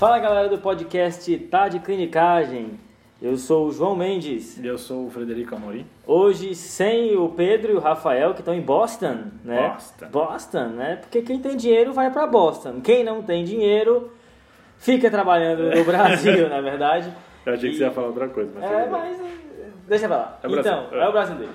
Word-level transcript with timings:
Fala 0.00 0.18
galera 0.18 0.48
do 0.48 0.56
podcast 0.56 1.36
Tá 1.50 1.68
de 1.68 1.78
Clinicagem. 1.78 2.80
Eu 3.20 3.36
sou 3.36 3.66
o 3.66 3.70
João 3.70 3.94
Mendes. 3.94 4.56
E 4.56 4.66
eu 4.66 4.78
sou 4.78 5.06
o 5.06 5.10
Frederico 5.10 5.54
Amorim. 5.54 5.84
Hoje 6.06 6.54
sem 6.54 7.14
o 7.18 7.28
Pedro 7.28 7.72
e 7.72 7.74
o 7.74 7.78
Rafael 7.80 8.32
que 8.32 8.40
estão 8.40 8.54
em 8.54 8.62
Boston, 8.62 9.24
né? 9.44 9.68
Boston. 9.74 10.06
Boston, 10.10 10.64
né? 10.68 10.96
Porque 10.96 11.20
quem 11.20 11.38
tem 11.38 11.54
dinheiro 11.54 11.92
vai 11.92 12.10
para 12.10 12.26
Boston. 12.26 12.80
Quem 12.80 13.04
não 13.04 13.22
tem 13.22 13.44
dinheiro 13.44 14.10
fica 14.78 15.10
trabalhando 15.10 15.64
no 15.76 15.84
Brasil, 15.84 16.48
na 16.48 16.62
verdade. 16.62 17.12
Eu 17.44 17.52
achei 17.52 17.68
que 17.68 17.74
E- 17.76 17.78
você 17.78 17.84
ia 17.84 17.90
falar 17.90 18.06
outra 18.06 18.28
coisa, 18.28 18.50
mas 18.58 18.70
É, 18.72 18.88
mas 18.88 19.20
eh, 19.20 19.68
deixa 19.86 20.08
pra 20.08 20.16
lá. 20.16 20.38
É 20.42 20.46
o 20.46 20.50
Brasil. 20.50 20.72
então, 20.72 20.98
é 20.98 21.08
o 21.08 21.12
brasileiro. 21.12 21.52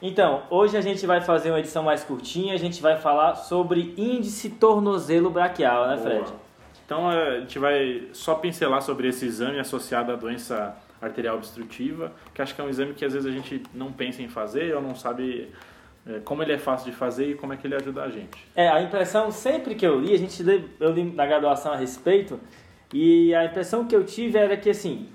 Então, 0.00 0.42
hoje 0.50 0.78
a 0.78 0.80
gente 0.80 1.06
vai 1.06 1.20
fazer 1.20 1.50
uma 1.50 1.60
edição 1.60 1.82
mais 1.82 2.02
curtinha, 2.02 2.54
a 2.54 2.58
gente 2.58 2.80
vai 2.80 2.96
falar 2.96 3.34
sobre 3.36 3.94
índice 3.98 4.48
tornozelo 4.48 5.28
braquial, 5.30 5.86
né, 5.88 5.98
Fred? 5.98 6.22
Boa. 6.24 6.41
Então 6.92 7.10
é, 7.10 7.36
a 7.36 7.40
gente 7.40 7.58
vai 7.58 8.02
só 8.12 8.34
pincelar 8.34 8.82
sobre 8.82 9.08
esse 9.08 9.24
exame 9.24 9.58
associado 9.58 10.12
à 10.12 10.14
doença 10.14 10.76
arterial 11.00 11.36
obstrutiva, 11.36 12.12
que 12.34 12.42
acho 12.42 12.54
que 12.54 12.60
é 12.60 12.64
um 12.64 12.68
exame 12.68 12.92
que 12.92 13.02
às 13.02 13.14
vezes 13.14 13.26
a 13.26 13.34
gente 13.34 13.62
não 13.72 13.90
pensa 13.90 14.20
em 14.20 14.28
fazer 14.28 14.76
ou 14.76 14.82
não 14.82 14.94
sabe 14.94 15.48
é, 16.06 16.20
como 16.22 16.42
ele 16.42 16.52
é 16.52 16.58
fácil 16.58 16.90
de 16.90 16.96
fazer 16.96 17.30
e 17.30 17.34
como 17.34 17.54
é 17.54 17.56
que 17.56 17.66
ele 17.66 17.76
ajuda 17.76 18.02
a 18.02 18.10
gente. 18.10 18.46
É, 18.54 18.68
a 18.68 18.82
impressão, 18.82 19.30
sempre 19.32 19.74
que 19.74 19.86
eu 19.86 19.98
li, 19.98 20.12
a 20.12 20.18
gente 20.18 20.42
lê, 20.42 20.60
eu 20.78 20.92
li 20.92 21.02
na 21.02 21.24
graduação 21.24 21.72
a 21.72 21.76
respeito, 21.76 22.38
e 22.92 23.34
a 23.34 23.46
impressão 23.46 23.86
que 23.86 23.96
eu 23.96 24.04
tive 24.04 24.36
era 24.36 24.54
que, 24.54 24.68
assim, 24.68 25.08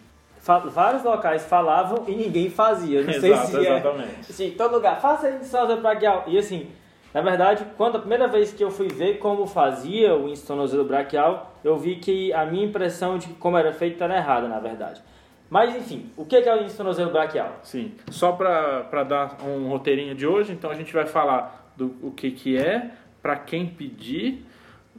vários 0.73 1.03
locais 1.03 1.45
falavam 1.45 2.05
e 2.07 2.15
ninguém 2.15 2.49
fazia. 2.49 3.03
Não 3.03 3.13
sei 3.21 3.33
Exato, 3.33 3.51
se 3.51 3.57
é, 3.57 3.77
exatamente. 3.77 4.31
assim, 4.31 4.51
todo 4.57 4.73
lugar, 4.73 4.99
faça 4.99 5.29
índice 5.29 5.55
braquial. 5.79 6.23
E 6.25 6.39
assim, 6.39 6.71
na 7.13 7.21
verdade, 7.21 7.65
quando 7.77 7.95
a 7.95 7.99
primeira 7.99 8.27
vez 8.27 8.53
que 8.53 8.63
eu 8.63 8.69
fui 8.69 8.87
ver 8.87 9.17
como 9.19 9.47
fazia 9.47 10.15
o 10.15 10.31
tornozelo 10.37 10.83
braquial, 10.83 11.56
eu 11.67 11.77
vi 11.77 11.95
que 11.97 12.31
a 12.33 12.45
minha 12.45 12.65
impressão 12.65 13.17
de 13.17 13.27
como 13.35 13.57
era 13.57 13.73
feito 13.73 14.03
era 14.03 14.17
errada, 14.17 14.47
na 14.47 14.59
verdade. 14.59 15.01
Mas 15.49 15.75
enfim, 15.75 16.09
o 16.17 16.25
que 16.25 16.35
é 16.35 16.55
o 16.55 16.61
índice 16.61 16.75
tornozelo 16.75 17.11
braquial? 17.11 17.59
Sim, 17.63 17.93
só 18.09 18.33
para 18.33 19.03
dar 19.03 19.37
um 19.45 19.69
roteirinho 19.69 20.13
de 20.13 20.27
hoje, 20.27 20.51
então 20.51 20.69
a 20.69 20.75
gente 20.75 20.93
vai 20.93 21.05
falar 21.05 21.71
do 21.77 21.95
o 22.01 22.11
que, 22.11 22.31
que 22.31 22.57
é, 22.57 22.91
para 23.21 23.35
quem 23.37 23.65
pedir, 23.65 24.45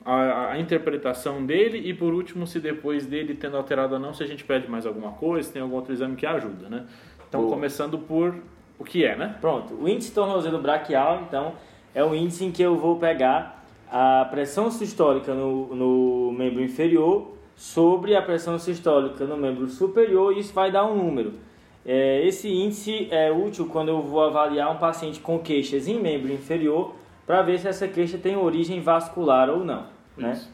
a, 0.04 0.52
a 0.52 0.58
interpretação 0.58 1.44
dele 1.44 1.78
e 1.78 1.92
por 1.92 2.14
último, 2.14 2.46
se 2.46 2.58
depois 2.60 3.04
dele 3.04 3.34
tendo 3.34 3.56
alterado 3.56 3.94
ou 3.94 4.00
não, 4.00 4.14
se 4.14 4.22
a 4.22 4.26
gente 4.26 4.42
pede 4.44 4.70
mais 4.70 4.86
alguma 4.86 5.12
coisa, 5.12 5.46
se 5.46 5.52
tem 5.52 5.60
algum 5.60 5.74
outro 5.74 5.92
exame 5.92 6.16
que 6.16 6.24
ajuda, 6.24 6.68
né? 6.68 6.86
Então, 7.28 7.42
Boa. 7.42 7.52
começando 7.52 7.98
por 7.98 8.34
o 8.78 8.84
que 8.84 9.04
é, 9.04 9.14
né? 9.16 9.36
Pronto, 9.40 9.74
o 9.74 9.86
índice 9.88 10.12
tornozelo 10.14 10.62
braquial, 10.62 11.24
então, 11.28 11.52
é 11.94 12.02
o 12.02 12.14
índice 12.14 12.44
em 12.44 12.52
que 12.52 12.62
eu 12.62 12.76
vou 12.76 12.96
pegar 12.96 13.57
a 13.90 14.26
pressão 14.30 14.70
sistólica 14.70 15.34
no, 15.34 15.74
no 15.74 16.32
membro 16.32 16.62
inferior 16.62 17.32
sobre 17.56 18.14
a 18.14 18.22
pressão 18.22 18.58
sistólica 18.58 19.24
no 19.24 19.36
membro 19.36 19.68
superior 19.68 20.32
e 20.36 20.40
isso 20.40 20.52
vai 20.52 20.70
dar 20.70 20.84
um 20.84 20.96
número. 20.96 21.34
É, 21.84 22.24
esse 22.26 22.48
índice 22.48 23.08
é 23.10 23.32
útil 23.32 23.66
quando 23.66 23.88
eu 23.88 24.02
vou 24.02 24.22
avaliar 24.22 24.70
um 24.70 24.78
paciente 24.78 25.20
com 25.20 25.38
queixas 25.38 25.88
em 25.88 25.98
membro 25.98 26.32
inferior 26.32 26.94
para 27.26 27.42
ver 27.42 27.58
se 27.58 27.66
essa 27.66 27.88
queixa 27.88 28.18
tem 28.18 28.36
origem 28.36 28.80
vascular 28.80 29.50
ou 29.50 29.64
não. 29.64 29.86
Né? 30.16 30.32
Isso. 30.32 30.52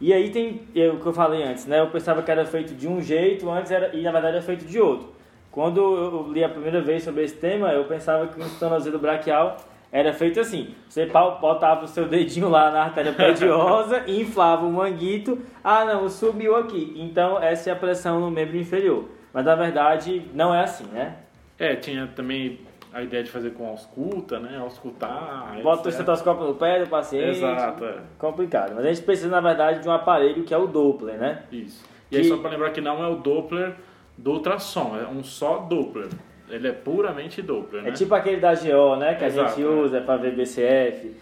E 0.00 0.12
aí 0.12 0.30
tem 0.30 0.62
é, 0.74 0.88
o 0.88 1.00
que 1.00 1.06
eu 1.06 1.12
falei 1.12 1.42
antes, 1.42 1.66
né? 1.66 1.80
Eu 1.80 1.88
pensava 1.88 2.22
que 2.22 2.30
era 2.30 2.44
feito 2.44 2.74
de 2.74 2.86
um 2.86 3.00
jeito, 3.02 3.50
antes 3.50 3.72
era, 3.72 3.94
e 3.96 4.02
na 4.02 4.12
verdade 4.12 4.36
era 4.36 4.44
feito 4.44 4.64
de 4.64 4.80
outro. 4.80 5.08
Quando 5.50 5.80
eu 5.80 6.32
li 6.32 6.44
a 6.44 6.48
primeira 6.48 6.80
vez 6.80 7.02
sobre 7.02 7.24
esse 7.24 7.34
tema, 7.34 7.72
eu 7.72 7.84
pensava 7.84 8.28
que 8.28 8.40
o 8.40 8.48
tornozelo 8.60 8.98
braquial 8.98 9.56
era 9.90 10.12
feito 10.12 10.38
assim. 10.40 10.74
Você 10.88 11.06
botava 11.06 11.84
o 11.84 11.88
seu 11.88 12.06
dedinho 12.08 12.48
lá 12.48 12.70
na 12.70 12.82
artéria 12.84 13.12
pediosa 13.12 14.04
e 14.06 14.20
inflava 14.22 14.66
o 14.66 14.72
manguito. 14.72 15.38
Ah, 15.64 15.84
não, 15.84 16.08
subiu 16.08 16.56
aqui. 16.56 16.94
Então 16.96 17.42
essa 17.42 17.70
é 17.70 17.72
a 17.72 17.76
pressão 17.76 18.20
no 18.20 18.30
membro 18.30 18.56
inferior. 18.56 19.04
Mas 19.32 19.44
na 19.44 19.54
verdade 19.54 20.22
não 20.34 20.54
é 20.54 20.62
assim, 20.62 20.84
né? 20.86 21.16
É, 21.58 21.74
tinha 21.76 22.06
também 22.06 22.60
a 22.92 23.02
ideia 23.02 23.22
de 23.22 23.30
fazer 23.30 23.50
com 23.50 23.66
ausculta, 23.68 24.38
né? 24.38 24.58
Auscultar. 24.58 25.58
Bota 25.62 25.76
o 25.78 25.88
etc. 25.88 26.00
estetoscópio 26.00 26.46
no 26.46 26.54
pé 26.54 26.82
do 26.82 26.88
paciente. 26.88 27.38
Exato, 27.38 27.84
é. 27.84 27.96
Complicado. 28.18 28.72
Mas 28.74 28.84
a 28.84 28.88
gente 28.88 29.02
precisa, 29.02 29.28
na 29.28 29.40
verdade, 29.40 29.80
de 29.80 29.88
um 29.88 29.92
aparelho 29.92 30.42
que 30.44 30.54
é 30.54 30.58
o 30.58 30.66
Doppler, 30.66 31.18
né? 31.18 31.42
Isso. 31.52 31.84
E 32.10 32.16
aí, 32.16 32.22
Que- 32.22 32.28
só 32.28 32.38
para 32.38 32.50
lembrar 32.50 32.70
que 32.70 32.80
não 32.80 33.02
é 33.04 33.06
o 33.08 33.16
Doppler 33.16 33.74
do 34.16 34.32
ultrassom, 34.32 34.96
é 34.98 35.06
um 35.06 35.22
só 35.22 35.58
Doppler. 35.58 36.08
Ele 36.50 36.68
é 36.68 36.72
puramente 36.72 37.42
Doppler, 37.42 37.82
né? 37.82 37.88
É 37.90 37.92
tipo 37.92 38.14
aquele 38.14 38.38
da 38.40 38.54
GO, 38.54 38.96
né? 38.96 39.14
Que 39.14 39.24
a 39.24 39.26
Exato, 39.28 39.50
gente 39.56 39.62
é. 39.66 39.68
usa 39.68 40.00
para 40.00 40.16
ver 40.16 40.34
BCF. 40.34 41.14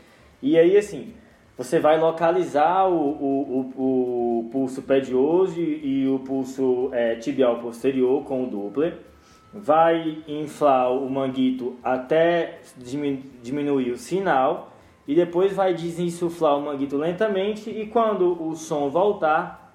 E 0.42 0.58
aí, 0.58 0.76
assim, 0.76 1.14
você 1.56 1.80
vai 1.80 1.98
localizar 1.98 2.88
o, 2.88 2.94
o, 2.96 3.72
o, 3.76 4.38
o 4.46 4.48
pulso 4.50 4.82
pedioso 4.82 5.60
e, 5.60 6.02
e 6.04 6.08
o 6.08 6.18
pulso 6.20 6.90
é, 6.92 7.16
tibial 7.16 7.58
posterior 7.58 8.22
com 8.24 8.44
o 8.44 8.46
Doppler. 8.46 8.94
Vai 9.52 10.18
inflar 10.28 10.92
o 10.92 11.08
manguito 11.08 11.76
até 11.82 12.58
dimi- 12.76 13.24
diminuir 13.42 13.90
o 13.92 13.96
sinal. 13.96 14.72
E 15.08 15.14
depois 15.14 15.52
vai 15.54 15.72
desinsuflar 15.72 16.58
o 16.58 16.62
manguito 16.62 16.96
lentamente. 16.96 17.70
E 17.70 17.86
quando 17.86 18.42
o 18.42 18.54
som 18.56 18.90
voltar, 18.90 19.72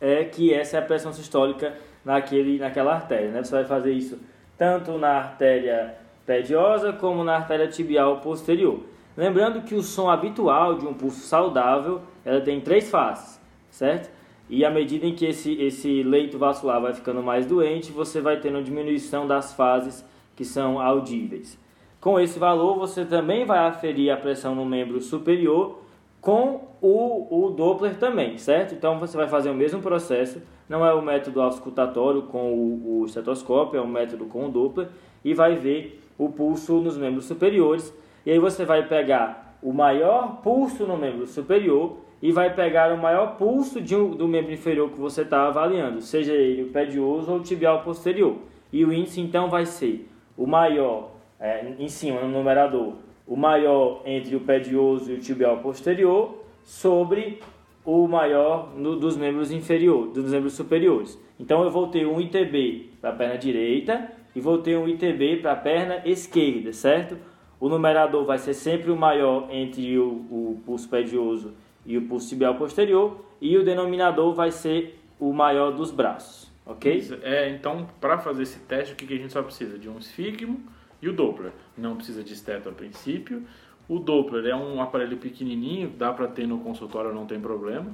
é 0.00 0.24
que 0.24 0.52
essa 0.54 0.76
é 0.76 0.80
a 0.80 0.82
pressão 0.82 1.12
sistólica 1.12 1.74
naquele, 2.04 2.58
naquela 2.58 2.94
artéria. 2.94 3.30
Né? 3.30 3.42
Você 3.42 3.50
vai 3.50 3.64
fazer 3.64 3.92
isso 3.92 4.18
tanto 4.58 4.98
na 4.98 5.10
artéria 5.10 5.94
pediosa 6.26 6.92
como 6.92 7.24
na 7.24 7.36
artéria 7.36 7.68
tibial 7.68 8.18
posterior. 8.18 8.80
Lembrando 9.16 9.62
que 9.62 9.74
o 9.74 9.82
som 9.82 10.10
habitual 10.10 10.74
de 10.74 10.86
um 10.86 10.92
pulso 10.92 11.20
saudável 11.20 12.02
ela 12.24 12.40
tem 12.40 12.60
três 12.60 12.90
faces, 12.90 13.40
certo? 13.70 14.10
E 14.50 14.64
à 14.64 14.70
medida 14.70 15.06
em 15.06 15.14
que 15.14 15.26
esse, 15.26 15.54
esse 15.60 16.02
leito 16.02 16.38
vascular 16.38 16.80
vai 16.80 16.92
ficando 16.92 17.22
mais 17.22 17.46
doente, 17.46 17.92
você 17.92 18.20
vai 18.20 18.40
tendo 18.40 18.62
diminuição 18.62 19.26
das 19.26 19.54
fases 19.54 20.04
que 20.34 20.44
são 20.44 20.80
audíveis. 20.80 21.58
Com 22.00 22.18
esse 22.18 22.38
valor, 22.38 22.78
você 22.78 23.04
também 23.04 23.44
vai 23.44 23.58
aferir 23.58 24.10
a 24.10 24.16
pressão 24.16 24.54
no 24.54 24.64
membro 24.64 25.00
superior 25.00 25.82
com 26.20 26.68
o, 26.80 27.46
o 27.46 27.50
Doppler 27.50 27.96
também, 27.96 28.38
certo? 28.38 28.74
Então 28.74 28.98
você 28.98 29.16
vai 29.16 29.28
fazer 29.28 29.50
o 29.50 29.54
mesmo 29.54 29.80
processo, 29.80 30.42
não 30.68 30.84
é 30.84 30.92
o 30.92 31.02
método 31.02 31.40
auscultatório 31.40 32.22
com 32.22 32.52
o, 32.52 33.00
o 33.00 33.04
estetoscópio, 33.06 33.78
é 33.78 33.82
um 33.82 33.86
método 33.86 34.26
com 34.26 34.46
o 34.46 34.48
Doppler, 34.48 34.88
e 35.24 35.34
vai 35.34 35.56
ver 35.56 36.00
o 36.18 36.28
pulso 36.28 36.80
nos 36.80 36.96
membros 36.96 37.24
superiores. 37.24 37.94
E 38.26 38.30
aí 38.30 38.38
você 38.38 38.64
vai 38.64 38.86
pegar 38.86 39.58
o 39.62 39.72
maior 39.72 40.40
pulso 40.42 40.86
no 40.86 40.96
membro 40.96 41.26
superior 41.26 41.98
e 42.20 42.32
vai 42.32 42.52
pegar 42.54 42.92
o 42.92 42.98
maior 42.98 43.36
pulso 43.36 43.80
de 43.80 43.94
um- 43.96 44.10
do 44.10 44.26
membro 44.26 44.52
inferior 44.52 44.90
que 44.90 44.98
você 44.98 45.22
está 45.22 45.46
avaliando, 45.46 46.00
seja 46.00 46.32
ele 46.32 46.64
o 46.64 46.68
pedioso 46.72 47.30
ou 47.30 47.38
o 47.38 47.42
tibial 47.42 47.82
posterior. 47.82 48.36
E 48.72 48.84
o 48.84 48.92
índice 48.92 49.20
então 49.20 49.48
vai 49.48 49.64
ser 49.64 50.08
o 50.36 50.46
maior 50.46 51.10
é, 51.40 51.72
em 51.78 51.88
cima 51.88 52.20
no 52.20 52.28
numerador, 52.28 52.94
o 53.28 53.36
maior 53.36 54.02
entre 54.06 54.34
o 54.34 54.40
pedioso 54.40 55.12
e 55.12 55.14
o 55.16 55.20
tibial 55.20 55.58
posterior 55.58 56.42
sobre 56.64 57.40
o 57.84 58.08
maior 58.08 58.72
no- 58.76 58.96
dos 58.96 59.16
membros 59.16 59.50
inferiores, 59.52 60.12
dos 60.14 60.30
membros 60.32 60.54
superiores. 60.54 61.18
Então 61.38 61.62
eu 61.62 61.70
vou 61.70 61.86
ter 61.88 62.06
um 62.06 62.20
ITB 62.20 62.90
para 63.00 63.10
a 63.10 63.12
perna 63.12 63.36
direita 63.38 64.10
e 64.34 64.40
vou 64.40 64.58
ter 64.58 64.76
um 64.76 64.88
ITB 64.88 65.36
para 65.36 65.52
a 65.52 65.56
perna 65.56 66.02
esquerda, 66.04 66.72
certo? 66.72 67.16
O 67.60 67.68
numerador 67.68 68.24
vai 68.24 68.38
ser 68.38 68.54
sempre 68.54 68.90
o 68.90 68.96
maior 68.96 69.48
entre 69.50 69.98
o, 69.98 70.06
o 70.30 70.62
pulso 70.64 70.88
pedioso 70.88 71.52
e 71.84 71.96
o 71.96 72.02
pulso 72.02 72.28
tibial 72.28 72.54
posterior 72.54 73.24
e 73.40 73.56
o 73.56 73.64
denominador 73.64 74.32
vai 74.34 74.50
ser 74.50 74.98
o 75.20 75.32
maior 75.32 75.72
dos 75.72 75.90
braços, 75.90 76.50
ok? 76.64 77.02
É, 77.22 77.50
então, 77.50 77.88
para 78.00 78.18
fazer 78.18 78.42
esse 78.44 78.58
teste, 78.60 78.94
o 78.94 78.96
que 78.96 79.06
que 79.06 79.14
a 79.14 79.16
gente 79.16 79.32
só 79.32 79.42
precisa? 79.42 79.78
De 79.78 79.88
um 79.88 79.98
esfigmo 79.98 80.60
e 81.00 81.08
o 81.08 81.12
Doppler. 81.12 81.52
Não 81.76 81.96
precisa 81.96 82.22
de 82.22 82.32
esteto 82.32 82.68
a 82.68 82.72
princípio. 82.72 83.42
O 83.88 83.98
Doppler 83.98 84.46
é 84.46 84.54
um 84.54 84.82
aparelho 84.82 85.16
pequenininho, 85.16 85.90
dá 85.96 86.12
para 86.12 86.28
ter 86.28 86.46
no 86.46 86.58
consultório, 86.60 87.12
não 87.14 87.26
tem 87.26 87.40
problema. 87.40 87.90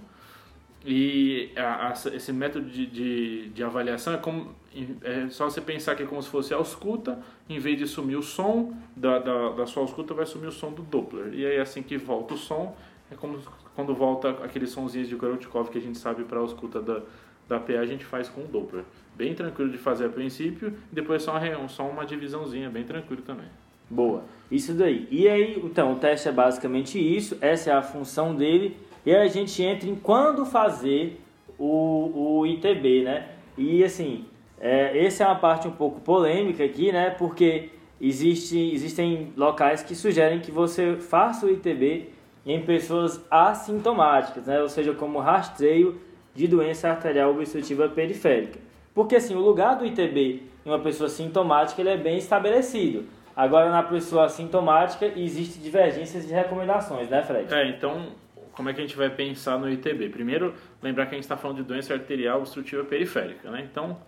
E 0.87 1.51
a- 1.57 1.89
a- 1.89 1.93
esse 2.15 2.33
método 2.33 2.69
de, 2.69 2.85
de, 2.87 3.49
de 3.49 3.65
avaliação 3.65 4.13
é 4.13 4.19
como 4.19 4.55
é 5.03 5.29
só 5.31 5.49
você 5.49 5.61
pensar 5.61 5.95
que 5.95 6.03
é 6.03 6.07
como 6.07 6.21
se 6.23 6.29
fosse 6.29 6.53
a 6.53 6.57
ausculta, 6.59 7.23
em 7.49 7.59
vez 7.59 7.79
de 7.79 7.87
sumir 7.87 8.17
o 8.17 8.23
som 8.23 8.75
da, 8.95 9.19
da, 9.21 9.51
da 9.51 9.67
sua 9.67 9.83
ausculta, 9.83 10.13
vai 10.13 10.27
sumir 10.27 10.49
o 10.49 10.53
som 10.53 10.73
do 10.73 10.83
Doppler. 10.83 11.33
E 11.33 11.47
aí 11.47 11.59
assim 11.59 11.83
que 11.83 11.97
volta 11.97 12.35
o 12.35 12.37
som, 12.37 12.77
é 13.11 13.15
como 13.15 13.39
quando 13.75 13.95
volta 13.95 14.31
aqueles 14.45 14.71
sonzinhos 14.71 15.09
de 15.09 15.17
Korotkov 15.17 15.71
que 15.71 15.79
a 15.79 15.81
gente 15.81 15.97
sabe 15.97 16.25
para 16.25 16.39
a 16.39 16.41
ausculta 16.43 16.83
da, 16.83 17.01
da 17.49 17.59
PA, 17.61 17.75
a 17.81 17.87
gente 17.87 18.05
faz 18.05 18.29
com 18.29 18.43
o 18.43 18.47
Doppler. 18.47 18.85
Bem 19.17 19.35
tranquilo 19.35 19.71
de 19.71 19.79
fazer 19.79 20.07
a 20.07 20.09
princípio, 20.09 20.75
depois 20.91 21.23
só, 21.23 21.39
uma 21.39 21.69
só 21.69 21.89
uma 21.89 22.05
divisãozinha, 22.05 22.69
bem 22.69 22.85
tranquilo 22.85 23.23
também. 23.23 23.47
Boa. 23.89 24.25
Isso 24.51 24.75
daí. 24.75 25.07
E 25.11 25.29
aí, 25.29 25.61
então, 25.65 25.93
o 25.93 25.97
teste 25.97 26.29
é 26.29 26.33
basicamente 26.33 26.99
isso, 26.99 27.37
essa 27.41 27.71
é 27.71 27.73
a 27.73 27.83
função 27.83 28.35
dele. 28.35 28.77
E 29.07 29.15
aí 29.15 29.23
a 29.23 29.31
gente 29.31 29.63
entra 29.63 29.89
em 29.89 29.95
quando 29.95 30.45
fazer 30.45 31.21
o, 31.59 32.39
o 32.41 32.47
ITB, 32.47 33.05
né? 33.05 33.29
E 33.57 33.85
assim, 33.85 34.25
é, 34.61 35.05
essa 35.05 35.25
é 35.25 35.27
uma 35.27 35.37
parte 35.37 35.69
um 35.69 35.73
pouco 35.73 36.01
polêmica 36.01 36.65
aqui, 36.65 36.91
né? 36.91 37.11
Porque 37.11 37.71
existe, 38.01 38.59
existem 38.73 39.33
locais 39.37 39.83
que 39.83 39.95
sugerem 39.95 40.41
que 40.41 40.51
você 40.51 40.97
faça 40.97 41.47
o 41.47 41.51
ITB 41.51 42.11
em 42.47 42.63
pessoas 42.63 43.25
assintomáticas, 43.31 44.47
né? 44.47 44.61
Ou 44.61 44.69
seja, 44.69 44.93
como 44.93 45.19
rastreio 45.21 46.01
de 46.35 46.49
doença 46.49 46.89
arterial 46.89 47.31
obstrutiva 47.31 47.89
periférica. 47.89 48.59
Porque 48.95 49.17
assim, 49.17 49.35
o 49.35 49.41
lugar 49.41 49.77
do 49.77 49.85
ITB 49.85 50.43
em 50.65 50.69
uma 50.69 50.79
pessoa 50.79 51.09
sintomática 51.09 51.83
ele 51.83 51.91
é 51.91 51.97
bem 51.97 52.17
estabelecido. 52.17 53.05
Agora, 53.37 53.69
na 53.69 53.83
pessoa 53.83 54.27
assintomática, 54.27 55.07
existe 55.07 55.59
divergências 55.59 56.27
de 56.27 56.33
recomendações, 56.33 57.09
né, 57.09 57.21
Fred? 57.23 57.53
É, 57.53 57.69
então, 57.69 58.13
como 58.53 58.69
é 58.69 58.73
que 58.73 58.81
a 58.81 58.85
gente 58.85 58.97
vai 58.97 59.11
pensar 59.11 59.59
no 59.59 59.69
ITB? 59.69 60.09
Primeiro, 60.11 60.55
lembrar 60.81 61.07
que 61.07 61.15
a 61.15 61.17
gente 61.17 61.25
está 61.25 61.37
falando 61.37 61.57
de 61.57 61.65
doença 61.65 61.93
arterial 61.93 62.39
obstrutiva 62.39 62.85
periférica, 62.85 63.51
né? 63.51 63.67
Então, 63.69 63.99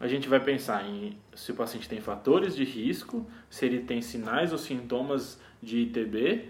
a 0.00 0.08
gente 0.08 0.28
vai 0.28 0.40
pensar 0.40 0.84
em 0.84 1.16
se 1.32 1.52
o 1.52 1.54
paciente 1.54 1.88
tem 1.88 2.00
fatores 2.00 2.56
de 2.56 2.64
risco, 2.64 3.24
se 3.48 3.64
ele 3.64 3.78
tem 3.78 4.02
sinais 4.02 4.50
ou 4.50 4.58
sintomas 4.58 5.40
de 5.62 5.78
ITB 5.78 6.48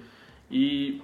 e 0.50 1.02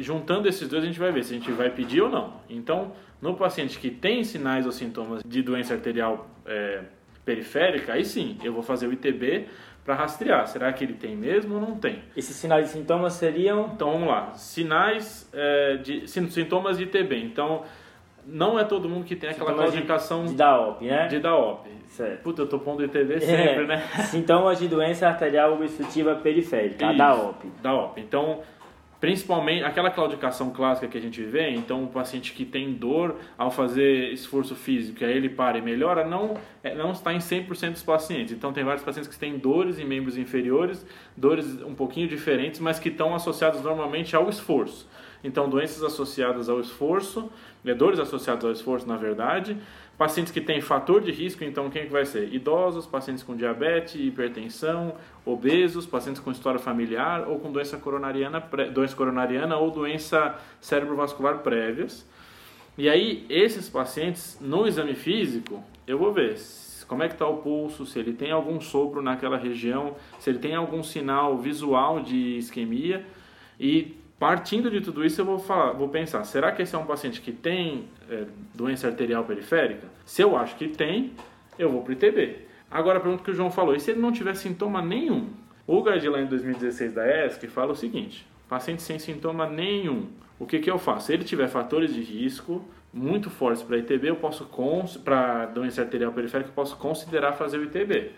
juntando 0.00 0.48
esses 0.48 0.68
dois 0.68 0.82
a 0.82 0.86
gente 0.86 0.98
vai 0.98 1.12
ver 1.12 1.22
se 1.24 1.32
a 1.32 1.38
gente 1.38 1.52
vai 1.52 1.70
pedir 1.70 2.02
ou 2.02 2.10
não. 2.10 2.40
Então, 2.50 2.92
no 3.20 3.34
paciente 3.34 3.78
que 3.78 3.90
tem 3.90 4.22
sinais 4.24 4.66
ou 4.66 4.72
sintomas 4.72 5.22
de 5.24 5.42
doença 5.42 5.74
arterial 5.74 6.28
é, 6.46 6.82
periférica, 7.24 7.94
aí 7.94 8.04
sim, 8.04 8.38
eu 8.42 8.52
vou 8.52 8.62
fazer 8.62 8.86
o 8.86 8.92
ITB 8.92 9.46
para 9.84 9.94
rastrear. 9.94 10.46
Será 10.46 10.72
que 10.72 10.84
ele 10.84 10.92
tem 10.92 11.16
mesmo 11.16 11.54
ou 11.54 11.60
não 11.60 11.76
tem? 11.76 12.02
Esses 12.16 12.36
sinais 12.36 12.68
e 12.68 12.72
sintomas 12.74 13.14
seriam? 13.14 13.70
Então 13.74 13.92
vamos 13.92 14.08
lá. 14.08 14.34
Sinais 14.34 15.28
é, 15.32 15.76
de 15.76 16.06
sintomas 16.06 16.76
de 16.76 16.86
TB. 16.86 17.24
Então 17.24 17.64
não 18.26 18.58
é 18.58 18.64
todo 18.64 18.88
mundo 18.88 19.04
que 19.04 19.16
tem 19.16 19.30
aquela 19.30 19.50
sintomas 19.50 19.70
classificação 19.70 20.24
de, 20.24 20.30
de 20.32 20.36
DAOP, 20.36 20.84
né? 20.84 21.06
De 21.06 21.18
DAOP. 21.18 21.68
Certo. 21.86 22.22
Puta, 22.22 22.42
eu 22.42 22.46
tô 22.46 22.58
pondo 22.58 22.84
ITB 22.84 23.14
é. 23.14 23.20
sempre, 23.20 23.64
é. 23.64 23.66
né? 23.66 23.88
Sintomas 24.10 24.58
de 24.58 24.68
doença 24.68 25.08
arterial 25.08 25.54
obstrutiva 25.54 26.14
periférica, 26.16 26.86
Isso, 26.86 26.98
DAOP. 26.98 27.46
DAOP. 27.62 28.00
Então 28.00 28.40
Principalmente 29.00 29.62
aquela 29.62 29.90
claudicação 29.90 30.50
clássica 30.50 30.88
que 30.88 30.98
a 30.98 31.00
gente 31.00 31.22
vê, 31.22 31.50
então 31.50 31.84
o 31.84 31.86
paciente 31.86 32.32
que 32.32 32.44
tem 32.44 32.72
dor 32.72 33.14
ao 33.36 33.48
fazer 33.48 34.12
esforço 34.12 34.56
físico, 34.56 35.04
aí 35.04 35.16
ele 35.16 35.28
para 35.28 35.56
e 35.56 35.62
melhora, 35.62 36.04
não, 36.04 36.36
é, 36.64 36.74
não 36.74 36.90
está 36.90 37.14
em 37.14 37.18
100% 37.18 37.72
dos 37.72 37.82
pacientes. 37.84 38.32
Então 38.32 38.52
tem 38.52 38.64
vários 38.64 38.82
pacientes 38.82 39.08
que 39.08 39.16
têm 39.16 39.38
dores 39.38 39.78
em 39.78 39.84
membros 39.84 40.18
inferiores, 40.18 40.84
dores 41.16 41.62
um 41.62 41.76
pouquinho 41.76 42.08
diferentes, 42.08 42.58
mas 42.58 42.80
que 42.80 42.88
estão 42.88 43.14
associadas 43.14 43.62
normalmente 43.62 44.16
ao 44.16 44.28
esforço. 44.28 44.88
Então 45.22 45.48
doenças 45.48 45.84
associadas 45.84 46.48
ao 46.48 46.60
esforço, 46.60 47.30
né, 47.62 47.74
dores 47.74 48.00
associadas 48.00 48.44
ao 48.44 48.50
esforço 48.50 48.86
na 48.86 48.96
verdade, 48.96 49.56
Pacientes 49.98 50.32
que 50.32 50.40
têm 50.40 50.60
fator 50.60 51.00
de 51.00 51.10
risco, 51.10 51.42
então 51.42 51.68
quem 51.68 51.86
que 51.86 51.92
vai 51.92 52.06
ser? 52.06 52.32
Idosos, 52.32 52.86
pacientes 52.86 53.24
com 53.24 53.34
diabetes, 53.34 53.96
hipertensão, 53.96 54.94
obesos, 55.26 55.86
pacientes 55.86 56.22
com 56.22 56.30
história 56.30 56.60
familiar 56.60 57.28
ou 57.28 57.40
com 57.40 57.50
doença 57.50 57.76
coronariana, 57.78 58.38
doença 58.72 58.94
coronariana 58.94 59.56
ou 59.56 59.72
doença 59.72 60.38
cerebrovascular 60.60 61.38
prévias. 61.38 62.08
E 62.76 62.88
aí, 62.88 63.26
esses 63.28 63.68
pacientes, 63.68 64.38
no 64.40 64.68
exame 64.68 64.94
físico, 64.94 65.64
eu 65.84 65.98
vou 65.98 66.12
ver 66.12 66.36
como 66.86 67.02
é 67.02 67.08
que 67.08 67.14
está 67.14 67.26
o 67.26 67.38
pulso, 67.38 67.84
se 67.84 67.98
ele 67.98 68.12
tem 68.12 68.30
algum 68.30 68.60
sopro 68.60 69.02
naquela 69.02 69.36
região, 69.36 69.96
se 70.20 70.30
ele 70.30 70.38
tem 70.38 70.54
algum 70.54 70.80
sinal 70.80 71.36
visual 71.36 72.00
de 72.00 72.38
isquemia 72.38 73.04
e 73.58 73.96
Partindo 74.18 74.68
de 74.70 74.80
tudo 74.80 75.04
isso, 75.04 75.20
eu 75.20 75.24
vou 75.24 75.38
falar, 75.38 75.72
vou 75.72 75.88
pensar, 75.88 76.24
será 76.24 76.50
que 76.50 76.62
esse 76.62 76.74
é 76.74 76.78
um 76.78 76.84
paciente 76.84 77.20
que 77.20 77.30
tem 77.30 77.88
é, 78.10 78.24
doença 78.52 78.88
arterial 78.88 79.24
periférica? 79.24 79.86
Se 80.04 80.22
eu 80.22 80.36
acho 80.36 80.56
que 80.56 80.66
tem, 80.66 81.12
eu 81.56 81.70
vou 81.70 81.82
para 81.82 81.90
o 81.90 81.92
ITB. 81.92 82.38
Agora 82.68 82.98
a 82.98 83.00
pergunta 83.00 83.22
que 83.22 83.30
o 83.30 83.34
João 83.34 83.50
falou, 83.50 83.76
e 83.76 83.80
se 83.80 83.92
ele 83.92 84.00
não 84.00 84.10
tiver 84.10 84.34
sintoma 84.34 84.82
nenhum? 84.82 85.30
O 85.66 85.82
guideline 85.82 86.26
2016 86.26 86.94
da 86.94 87.26
ESC 87.26 87.46
fala 87.46 87.72
o 87.72 87.76
seguinte, 87.76 88.26
paciente 88.48 88.82
sem 88.82 88.98
sintoma 88.98 89.48
nenhum, 89.48 90.08
o 90.38 90.46
que, 90.46 90.58
que 90.58 90.70
eu 90.70 90.78
faço? 90.78 91.06
Se 91.06 91.12
ele 91.12 91.24
tiver 91.24 91.48
fatores 91.48 91.94
de 91.94 92.02
risco 92.02 92.64
muito 92.92 93.30
fortes 93.30 93.62
para 93.62 93.76
ITB, 93.78 94.08
eu 94.08 94.16
posso 94.16 94.48
para 95.04 95.46
doença 95.46 95.82
arterial 95.82 96.12
periférica, 96.12 96.50
eu 96.50 96.54
posso 96.54 96.76
considerar 96.76 97.32
fazer 97.32 97.58
o 97.58 97.64
ITB. 97.64 98.10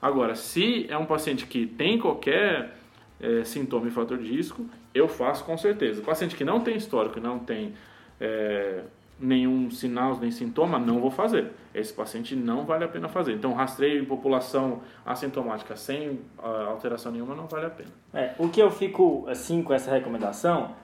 Agora, 0.00 0.34
se 0.34 0.86
é 0.88 0.96
um 0.96 1.06
paciente 1.06 1.46
que 1.46 1.66
tem 1.66 1.98
qualquer 1.98 2.76
é, 3.20 3.42
sintoma 3.42 3.88
e 3.88 3.90
fator 3.90 4.18
de 4.18 4.28
risco, 4.28 4.64
eu 4.98 5.08
faço 5.08 5.44
com 5.44 5.56
certeza. 5.56 6.00
O 6.00 6.04
paciente 6.04 6.36
que 6.36 6.44
não 6.44 6.60
tem 6.60 6.76
histórico, 6.76 7.20
não 7.20 7.38
tem 7.38 7.74
é, 8.20 8.82
nenhum 9.20 9.70
sinal 9.70 10.16
nem 10.18 10.30
sintoma, 10.30 10.78
não 10.78 11.00
vou 11.00 11.10
fazer. 11.10 11.52
Esse 11.74 11.92
paciente 11.92 12.36
não 12.36 12.64
vale 12.64 12.84
a 12.84 12.88
pena 12.88 13.08
fazer. 13.08 13.32
Então, 13.32 13.52
rastreio 13.52 14.02
em 14.02 14.04
população 14.04 14.80
assintomática 15.04 15.76
sem 15.76 16.10
uh, 16.38 16.68
alteração 16.68 17.12
nenhuma 17.12 17.34
não 17.34 17.46
vale 17.46 17.66
a 17.66 17.70
pena. 17.70 17.90
É, 18.14 18.34
o 18.38 18.48
que 18.48 18.60
eu 18.60 18.70
fico 18.70 19.26
assim 19.28 19.62
com 19.62 19.72
essa 19.72 19.90
recomendação 19.90 20.74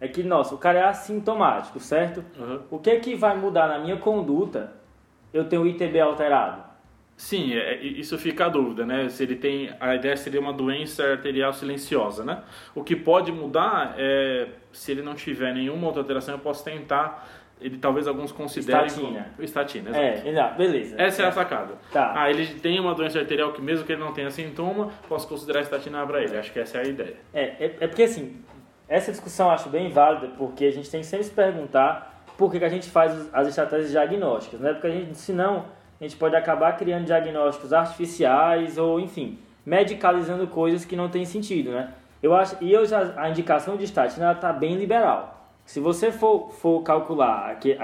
é 0.00 0.08
que, 0.08 0.22
nossa, 0.22 0.54
o 0.54 0.58
cara 0.58 0.80
é 0.80 0.84
assintomático, 0.84 1.78
certo? 1.78 2.24
Uhum. 2.38 2.60
O 2.70 2.78
que 2.78 2.90
é 2.90 3.00
que 3.00 3.14
vai 3.14 3.36
mudar 3.36 3.68
na 3.68 3.78
minha 3.78 3.96
conduta 3.96 4.72
eu 5.32 5.48
tenho 5.48 5.62
o 5.62 5.66
ITB 5.66 6.00
alterado? 6.00 6.73
Sim, 7.16 7.54
é, 7.54 7.76
isso 7.80 8.18
fica 8.18 8.46
a 8.46 8.48
dúvida, 8.48 8.84
né? 8.84 9.08
Se 9.08 9.22
ele 9.22 9.36
tem. 9.36 9.72
A 9.78 9.94
ideia 9.94 10.16
seria 10.16 10.40
uma 10.40 10.52
doença 10.52 11.04
arterial 11.04 11.52
silenciosa, 11.52 12.24
né? 12.24 12.42
O 12.74 12.82
que 12.82 12.96
pode 12.96 13.30
mudar 13.30 13.94
é 13.96 14.48
se 14.72 14.90
ele 14.90 15.02
não 15.02 15.14
tiver 15.14 15.54
nenhuma 15.54 15.86
outra 15.86 16.02
alteração, 16.02 16.34
eu 16.34 16.40
posso 16.40 16.64
tentar. 16.64 17.28
Ele 17.60 17.78
talvez 17.78 18.08
alguns 18.08 18.32
considerem. 18.32 18.86
Estatina. 18.86 19.26
Estatina, 19.38 19.90
exato. 19.90 20.04
É, 20.04 20.28
exato, 20.28 20.58
beleza. 20.58 20.96
Essa 20.98 21.22
é, 21.22 21.24
é 21.24 21.28
a 21.28 21.32
sacada. 21.32 21.74
Tá. 21.92 22.12
Ah, 22.16 22.28
ele 22.28 22.46
tem 22.46 22.80
uma 22.80 22.94
doença 22.94 23.20
arterial 23.20 23.52
que, 23.52 23.62
mesmo 23.62 23.86
que 23.86 23.92
ele 23.92 24.02
não 24.02 24.12
tenha 24.12 24.30
sintoma, 24.30 24.90
posso 25.08 25.28
considerar 25.28 25.60
a 25.60 25.62
estatina 25.62 26.04
para 26.04 26.22
ele. 26.22 26.36
Acho 26.36 26.52
que 26.52 26.58
essa 26.58 26.78
é 26.78 26.80
a 26.80 26.84
ideia. 26.84 27.16
É, 27.32 27.42
é, 27.42 27.76
é 27.80 27.86
porque 27.86 28.02
assim, 28.02 28.42
essa 28.88 29.12
discussão 29.12 29.46
eu 29.46 29.52
acho 29.52 29.68
bem 29.68 29.88
válida, 29.88 30.32
porque 30.36 30.64
a 30.64 30.72
gente 30.72 30.90
tem 30.90 31.00
que 31.00 31.06
sempre 31.06 31.24
se 31.24 31.32
perguntar 31.32 32.24
por 32.36 32.50
que, 32.50 32.58
que 32.58 32.64
a 32.64 32.68
gente 32.68 32.90
faz 32.90 33.32
as 33.32 33.46
estratégias 33.46 33.92
diagnósticas, 33.92 34.60
né? 34.60 34.72
Porque 34.72 34.88
a 34.88 34.90
gente, 34.90 35.16
senão 35.16 35.66
a 36.00 36.04
gente 36.04 36.16
pode 36.16 36.36
acabar 36.36 36.76
criando 36.76 37.06
diagnósticos 37.06 37.72
artificiais 37.72 38.78
ou, 38.78 38.98
enfim, 39.00 39.38
medicalizando 39.64 40.46
coisas 40.46 40.84
que 40.84 40.96
não 40.96 41.08
têm 41.08 41.24
sentido, 41.24 41.70
né? 41.70 41.92
Eu 42.22 42.34
acho, 42.34 42.56
e 42.60 42.72
eu 42.72 42.86
já, 42.86 43.12
a 43.16 43.28
indicação 43.28 43.76
de 43.76 43.84
estatina 43.84 44.32
está 44.32 44.52
bem 44.52 44.76
liberal. 44.76 45.48
Se 45.64 45.80
você 45.80 46.10
for, 46.10 46.50
for 46.50 46.82
calcular 46.82 47.50
aquele, 47.50 47.78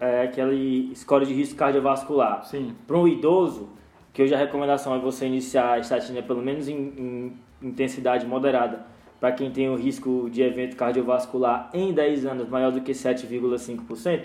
é, 0.00 0.22
aquele 0.22 0.92
score 0.94 1.26
de 1.26 1.32
risco 1.32 1.56
cardiovascular 1.56 2.44
para 2.86 2.96
um 2.96 3.06
idoso, 3.06 3.68
que 4.12 4.22
hoje 4.22 4.34
a 4.34 4.38
recomendação 4.38 4.94
é 4.94 4.98
você 4.98 5.26
iniciar 5.26 5.72
a 5.72 5.78
estatina 5.78 6.22
pelo 6.22 6.42
menos 6.42 6.68
em, 6.68 6.76
em 6.76 7.38
intensidade 7.62 8.26
moderada 8.26 8.84
para 9.20 9.32
quem 9.32 9.50
tem 9.50 9.68
o 9.68 9.76
risco 9.76 10.28
de 10.30 10.42
evento 10.42 10.76
cardiovascular 10.76 11.68
em 11.74 11.92
10 11.92 12.26
anos 12.26 12.48
maior 12.48 12.72
do 12.72 12.80
que 12.80 12.92
7,5%, 12.92 14.24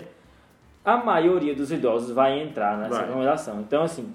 a 0.86 0.96
maioria 0.98 1.52
dos 1.52 1.72
idosos 1.72 2.12
vai 2.12 2.40
entrar 2.40 2.78
nessa 2.78 2.94
vai. 2.94 3.06
recomendação. 3.06 3.60
Então, 3.60 3.82
assim, 3.82 4.14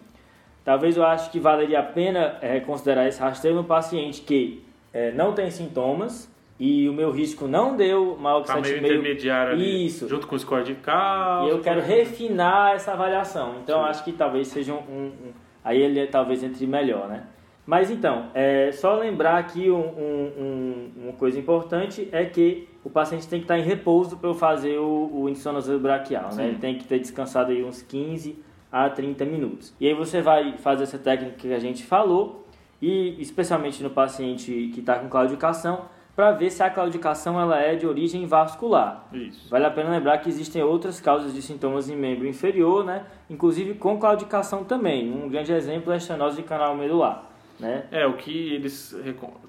talvez 0.64 0.96
eu 0.96 1.06
acho 1.06 1.30
que 1.30 1.38
valeria 1.38 1.82
a 1.82 1.84
pena 1.84 2.38
é, 2.42 2.62
considerar 2.62 3.06
esse 3.06 3.20
rastreio 3.20 3.58
no 3.58 3.66
paciente 3.66 4.22
que 4.22 4.64
é, 4.94 5.12
não 5.12 5.34
tem 5.34 5.52
sintomas 5.52 6.32
e 6.58 6.88
o 6.88 6.94
meu 6.94 7.12
risco 7.12 7.46
não 7.46 7.76
deu 7.76 8.18
maior 8.18 8.42
que 8.42 8.48
tá 8.48 8.56
7,5. 8.56 8.62
meio 8.62 8.78
intermediário 8.78 9.54
ali, 9.54 9.86
Isso. 9.86 10.08
junto 10.08 10.26
com 10.28 10.36
o 10.36 10.40
score 10.40 10.64
de 10.64 10.76
cálcio. 10.76 11.50
E 11.50 11.52
eu 11.52 11.60
quero 11.60 11.82
refinar 11.82 12.74
essa 12.74 12.94
avaliação. 12.94 13.58
Então, 13.62 13.84
acho 13.84 14.06
que 14.06 14.14
talvez 14.14 14.48
seja 14.48 14.74
um, 14.74 14.78
um, 14.78 15.06
um... 15.08 15.34
Aí 15.64 15.82
ele 15.82 16.08
talvez 16.08 16.42
entre 16.42 16.66
melhor, 16.66 17.10
né? 17.10 17.24
Mas 17.66 17.92
então, 17.92 18.28
é, 18.34 18.72
só 18.72 18.96
lembrar 18.96 19.38
aqui 19.38 19.70
um, 19.70 19.80
um, 19.80 20.92
uma 20.96 21.14
coisa 21.14 21.38
importante 21.38 22.08
é 22.12 22.26
que 22.26 22.68
o 22.84 22.90
paciente 22.90 23.28
tem 23.28 23.40
que 23.40 23.46
estar 23.46 23.60
em 23.60 23.64
repouso 23.64 24.18
para 24.18 24.30
eu 24.30 24.34
fazer 24.34 24.78
o, 24.78 25.10
o 25.14 25.30
índice 25.30 25.48
braquial, 25.78 26.34
né? 26.34 26.48
Ele 26.48 26.58
tem 26.58 26.78
que 26.78 26.86
ter 26.86 27.00
descansado 27.00 27.52
aí 27.52 27.64
uns 27.64 27.82
15 27.82 28.38
a 28.72 28.90
30 28.90 29.26
minutos. 29.26 29.74
E 29.80 29.88
aí 29.88 29.94
você 29.94 30.22
vai 30.22 30.58
fazer 30.58 30.84
essa 30.84 30.98
técnica 30.98 31.36
que 31.38 31.54
a 31.54 31.60
gente 31.60 31.84
falou, 31.84 32.48
e 32.82 33.22
especialmente 33.22 33.84
no 33.84 33.90
paciente 33.90 34.72
que 34.74 34.80
está 34.80 34.98
com 34.98 35.08
claudicação, 35.10 35.86
para 36.16 36.32
ver 36.32 36.50
se 36.50 36.62
a 36.62 36.70
claudicação 36.70 37.40
ela 37.40 37.60
é 37.60 37.76
de 37.76 37.88
origem 37.88 38.26
vascular. 38.26 39.08
Isso. 39.14 39.50
Vale 39.50 39.66
a 39.66 39.72
pena 39.72 39.90
lembrar 39.90 40.18
que 40.18 40.30
existem 40.30 40.62
outras 40.62 41.00
causas 41.00 41.34
de 41.34 41.42
sintomas 41.42 41.90
em 41.90 41.96
membro 41.96 42.28
inferior, 42.28 42.84
né? 42.84 43.06
inclusive 43.30 43.76
com 43.76 43.98
claudicação 43.98 44.64
também. 44.64 45.12
Um 45.12 45.30
grande 45.30 45.54
exemplo 45.54 45.92
é 45.92 45.96
a 45.96 45.98
estenose 45.98 46.38
de 46.38 46.44
canal 46.44 46.76
medular. 46.76 47.31
Né? 47.62 47.86
É, 47.92 48.08
o 48.08 48.14
que 48.14 48.54
eles 48.54 48.96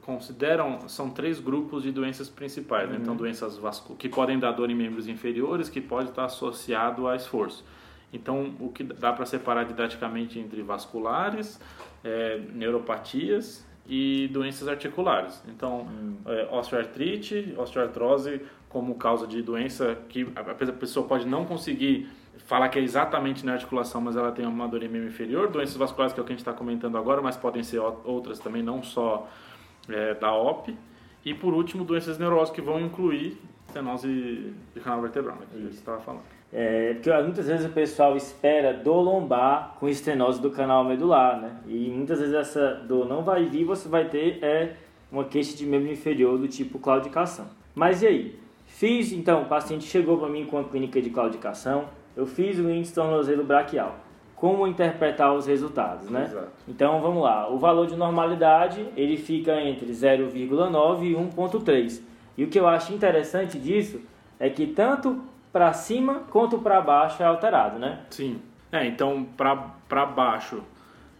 consideram 0.02 0.86
são 0.86 1.08
três 1.08 1.40
grupos 1.40 1.82
de 1.82 1.90
doenças 1.90 2.28
principais. 2.28 2.88
Né? 2.88 2.98
Então, 3.00 3.14
uhum. 3.14 3.18
doenças 3.18 3.56
vasculares 3.56 3.98
que 3.98 4.08
podem 4.08 4.38
dar 4.38 4.52
dor 4.52 4.70
em 4.70 4.74
membros 4.74 5.08
inferiores, 5.08 5.70
que 5.70 5.80
pode 5.80 6.10
estar 6.10 6.26
associado 6.26 7.08
a 7.08 7.16
esforço. 7.16 7.64
Então, 8.12 8.54
o 8.60 8.68
que 8.68 8.84
dá 8.84 9.12
para 9.12 9.24
separar 9.24 9.64
didaticamente 9.64 10.38
entre 10.38 10.60
vasculares, 10.62 11.58
é, 12.04 12.38
neuropatias 12.52 13.66
e 13.88 14.28
doenças 14.28 14.68
articulares. 14.68 15.42
Então, 15.48 15.88
hum. 15.90 16.16
é, 16.26 16.48
osteoartrite, 16.52 17.54
osteoartrose 17.56 18.42
como 18.68 18.94
causa 18.96 19.26
de 19.26 19.42
doença 19.42 19.98
que 20.08 20.26
a 20.34 20.72
pessoa 20.72 21.06
pode 21.06 21.26
não 21.26 21.44
conseguir 21.46 22.08
falar 22.38 22.68
que 22.68 22.78
é 22.78 22.82
exatamente 22.82 23.44
na 23.44 23.52
articulação, 23.52 24.00
mas 24.00 24.16
ela 24.16 24.32
tem 24.32 24.46
uma 24.46 24.66
dor 24.68 24.82
em 24.82 24.88
membro 24.88 25.08
inferior, 25.08 25.48
doenças 25.48 25.76
vasculares 25.76 26.12
que 26.12 26.20
é 26.20 26.22
o 26.22 26.26
que 26.26 26.32
a 26.32 26.34
gente 26.34 26.40
está 26.40 26.52
comentando 26.52 26.96
agora, 26.98 27.20
mas 27.20 27.36
podem 27.36 27.62
ser 27.62 27.80
outras 28.04 28.38
também, 28.38 28.62
não 28.62 28.82
só 28.82 29.28
é, 29.88 30.14
da 30.14 30.34
OP. 30.34 30.76
E 31.24 31.34
por 31.34 31.54
último, 31.54 31.84
doenças 31.84 32.18
neurológicas 32.18 32.56
que 32.56 32.62
vão 32.62 32.80
incluir 32.80 33.38
estenose 33.66 34.52
de 34.74 34.80
canal 34.80 35.00
vertebral, 35.00 35.36
né, 35.36 35.46
que 35.50 35.58
você 35.60 35.78
estava 35.78 36.00
falando. 36.00 36.22
É, 36.52 36.94
porque 36.94 37.10
muitas 37.22 37.46
vezes 37.46 37.64
o 37.64 37.70
pessoal 37.70 38.14
espera 38.14 38.74
dor 38.74 39.00
lombar 39.00 39.76
com 39.80 39.88
estenose 39.88 40.40
do 40.40 40.50
canal 40.50 40.84
medular, 40.84 41.40
né? 41.40 41.56
E 41.66 41.88
muitas 41.88 42.18
vezes 42.18 42.34
essa 42.34 42.74
dor 42.86 43.08
não 43.08 43.24
vai 43.24 43.46
vir, 43.46 43.64
você 43.64 43.88
vai 43.88 44.06
ter 44.06 44.44
é, 44.44 44.76
uma 45.10 45.24
queixa 45.24 45.56
de 45.56 45.64
membro 45.64 45.90
inferior 45.90 46.36
do 46.36 46.46
tipo 46.46 46.78
claudicação. 46.78 47.46
Mas 47.74 48.02
e 48.02 48.06
aí? 48.06 48.38
Fiz, 48.66 49.12
então, 49.12 49.42
o 49.42 49.44
paciente 49.46 49.84
chegou 49.84 50.18
para 50.18 50.28
mim 50.28 50.44
com 50.44 50.58
a 50.58 50.64
clínica 50.64 51.00
de 51.00 51.08
claudicação, 51.08 51.88
eu 52.16 52.26
fiz 52.26 52.58
o 52.58 52.70
índice 52.70 52.94
tornozelo 52.94 53.44
braquial. 53.44 53.96
Como 54.34 54.66
interpretar 54.66 55.32
os 55.34 55.46
resultados, 55.46 56.10
né? 56.10 56.24
Exato. 56.24 56.50
Então, 56.66 57.00
vamos 57.00 57.22
lá. 57.22 57.48
O 57.48 57.58
valor 57.58 57.86
de 57.86 57.94
normalidade, 57.94 58.88
ele 58.96 59.16
fica 59.16 59.60
entre 59.60 59.86
0,9 59.92 61.02
e 61.04 61.14
1,3. 61.14 62.02
E 62.36 62.44
o 62.44 62.48
que 62.48 62.58
eu 62.58 62.66
acho 62.66 62.92
interessante 62.92 63.58
disso 63.58 64.00
é 64.40 64.50
que 64.50 64.66
tanto 64.66 65.22
para 65.52 65.72
cima 65.72 66.22
quanto 66.30 66.58
para 66.58 66.80
baixo 66.80 67.22
é 67.22 67.26
alterado, 67.26 67.78
né? 67.78 68.00
Sim. 68.10 68.40
É, 68.72 68.86
então 68.86 69.24
para 69.36 70.06
baixo, 70.06 70.62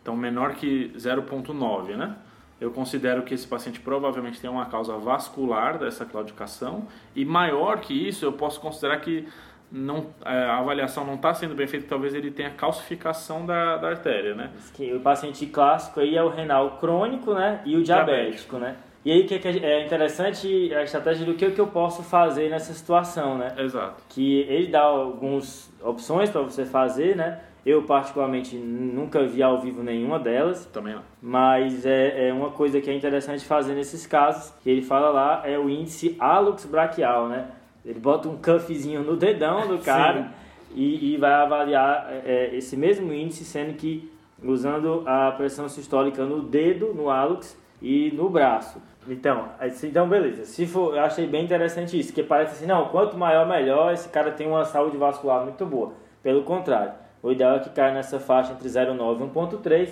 então 0.00 0.16
menor 0.16 0.54
que 0.54 0.90
0,9, 0.96 1.96
né? 1.96 2.16
Eu 2.58 2.70
considero 2.70 3.22
que 3.22 3.34
esse 3.34 3.46
paciente 3.46 3.80
provavelmente 3.80 4.40
tem 4.40 4.48
uma 4.48 4.66
causa 4.66 4.96
vascular 4.96 5.78
dessa 5.78 6.06
claudicação 6.06 6.86
e 7.14 7.24
maior 7.24 7.80
que 7.80 7.92
isso, 7.92 8.24
eu 8.24 8.32
posso 8.32 8.60
considerar 8.60 9.00
que 9.00 9.28
não, 9.72 10.08
é, 10.24 10.44
a 10.44 10.58
avaliação 10.58 11.04
não 11.04 11.14
está 11.14 11.32
sendo 11.32 11.54
bem 11.54 11.66
feita, 11.66 11.86
talvez 11.88 12.14
ele 12.14 12.30
tenha 12.30 12.50
calcificação 12.50 13.46
da, 13.46 13.78
da 13.78 13.88
artéria, 13.88 14.34
né? 14.34 14.50
O 14.94 15.00
paciente 15.00 15.46
clássico 15.46 16.00
aí 16.00 16.14
é 16.14 16.22
o 16.22 16.28
renal 16.28 16.76
crônico, 16.78 17.32
né? 17.32 17.62
E 17.64 17.74
o 17.76 17.82
diabético, 17.82 18.56
diabético. 18.56 18.58
né? 18.58 18.76
E 19.04 19.10
aí 19.10 19.24
que 19.24 19.34
é 19.34 19.84
interessante 19.84 20.72
a 20.74 20.82
estratégia 20.82 21.26
do 21.26 21.34
que, 21.34 21.50
que 21.50 21.60
eu 21.60 21.66
posso 21.66 22.02
fazer 22.04 22.50
nessa 22.50 22.72
situação, 22.72 23.36
né? 23.36 23.52
Exato. 23.58 24.02
Que 24.08 24.40
ele 24.42 24.68
dá 24.68 24.82
algumas 24.82 25.72
opções 25.82 26.30
para 26.30 26.42
você 26.42 26.64
fazer, 26.64 27.16
né? 27.16 27.40
Eu 27.64 27.82
particularmente 27.82 28.56
nunca 28.56 29.24
vi 29.24 29.42
ao 29.42 29.60
vivo 29.60 29.82
nenhuma 29.82 30.18
delas. 30.18 30.66
Também 30.66 30.94
não. 30.94 31.02
Mas 31.20 31.84
é, 31.86 32.28
é 32.28 32.32
uma 32.32 32.50
coisa 32.50 32.80
que 32.80 32.90
é 32.90 32.94
interessante 32.94 33.44
fazer 33.44 33.74
nesses 33.74 34.06
casos, 34.06 34.52
que 34.62 34.70
ele 34.70 34.82
fala 34.82 35.10
lá, 35.10 35.42
é 35.44 35.58
o 35.58 35.68
índice 35.68 36.16
hálux 36.20 36.64
braquial, 36.64 37.28
né? 37.28 37.46
Ele 37.84 37.98
bota 37.98 38.28
um 38.28 38.36
cuffzinho 38.36 39.02
no 39.02 39.16
dedão 39.16 39.66
do 39.66 39.78
cara 39.78 40.30
e, 40.74 41.14
e, 41.14 41.16
vai 41.16 41.32
avaliar 41.32 42.08
é, 42.10 42.22
é, 42.24 42.56
esse 42.56 42.76
mesmo 42.76 43.12
índice, 43.12 43.44
sendo 43.44 43.74
que 43.74 44.10
usando 44.42 45.02
a 45.06 45.32
pressão 45.32 45.68
sistólica 45.68 46.24
no 46.24 46.42
dedo, 46.42 46.94
no 46.94 47.10
hálux 47.10 47.56
e 47.80 48.10
no 48.12 48.30
braço. 48.30 48.80
Então, 49.08 49.48
então 49.82 50.08
beleza. 50.08 50.44
Se 50.44 50.66
for, 50.66 50.94
eu 50.94 51.02
achei 51.02 51.26
bem 51.26 51.44
interessante 51.44 51.98
isso, 51.98 52.12
que 52.12 52.22
parece 52.22 52.52
assim, 52.52 52.66
não, 52.66 52.88
quanto 52.88 53.16
maior 53.16 53.46
melhor, 53.46 53.92
esse 53.92 54.08
cara 54.08 54.30
tem 54.30 54.46
uma 54.46 54.64
saúde 54.64 54.96
vascular 54.96 55.42
muito 55.42 55.66
boa. 55.66 55.92
Pelo 56.22 56.42
contrário, 56.42 56.92
o 57.22 57.30
ideal 57.30 57.56
é 57.56 57.58
que 57.58 57.70
caia 57.70 57.92
nessa 57.92 58.18
faixa 58.20 58.52
entre 58.52 58.68
0,9 58.68 59.20
e 59.20 59.30
1,3. 59.30 59.90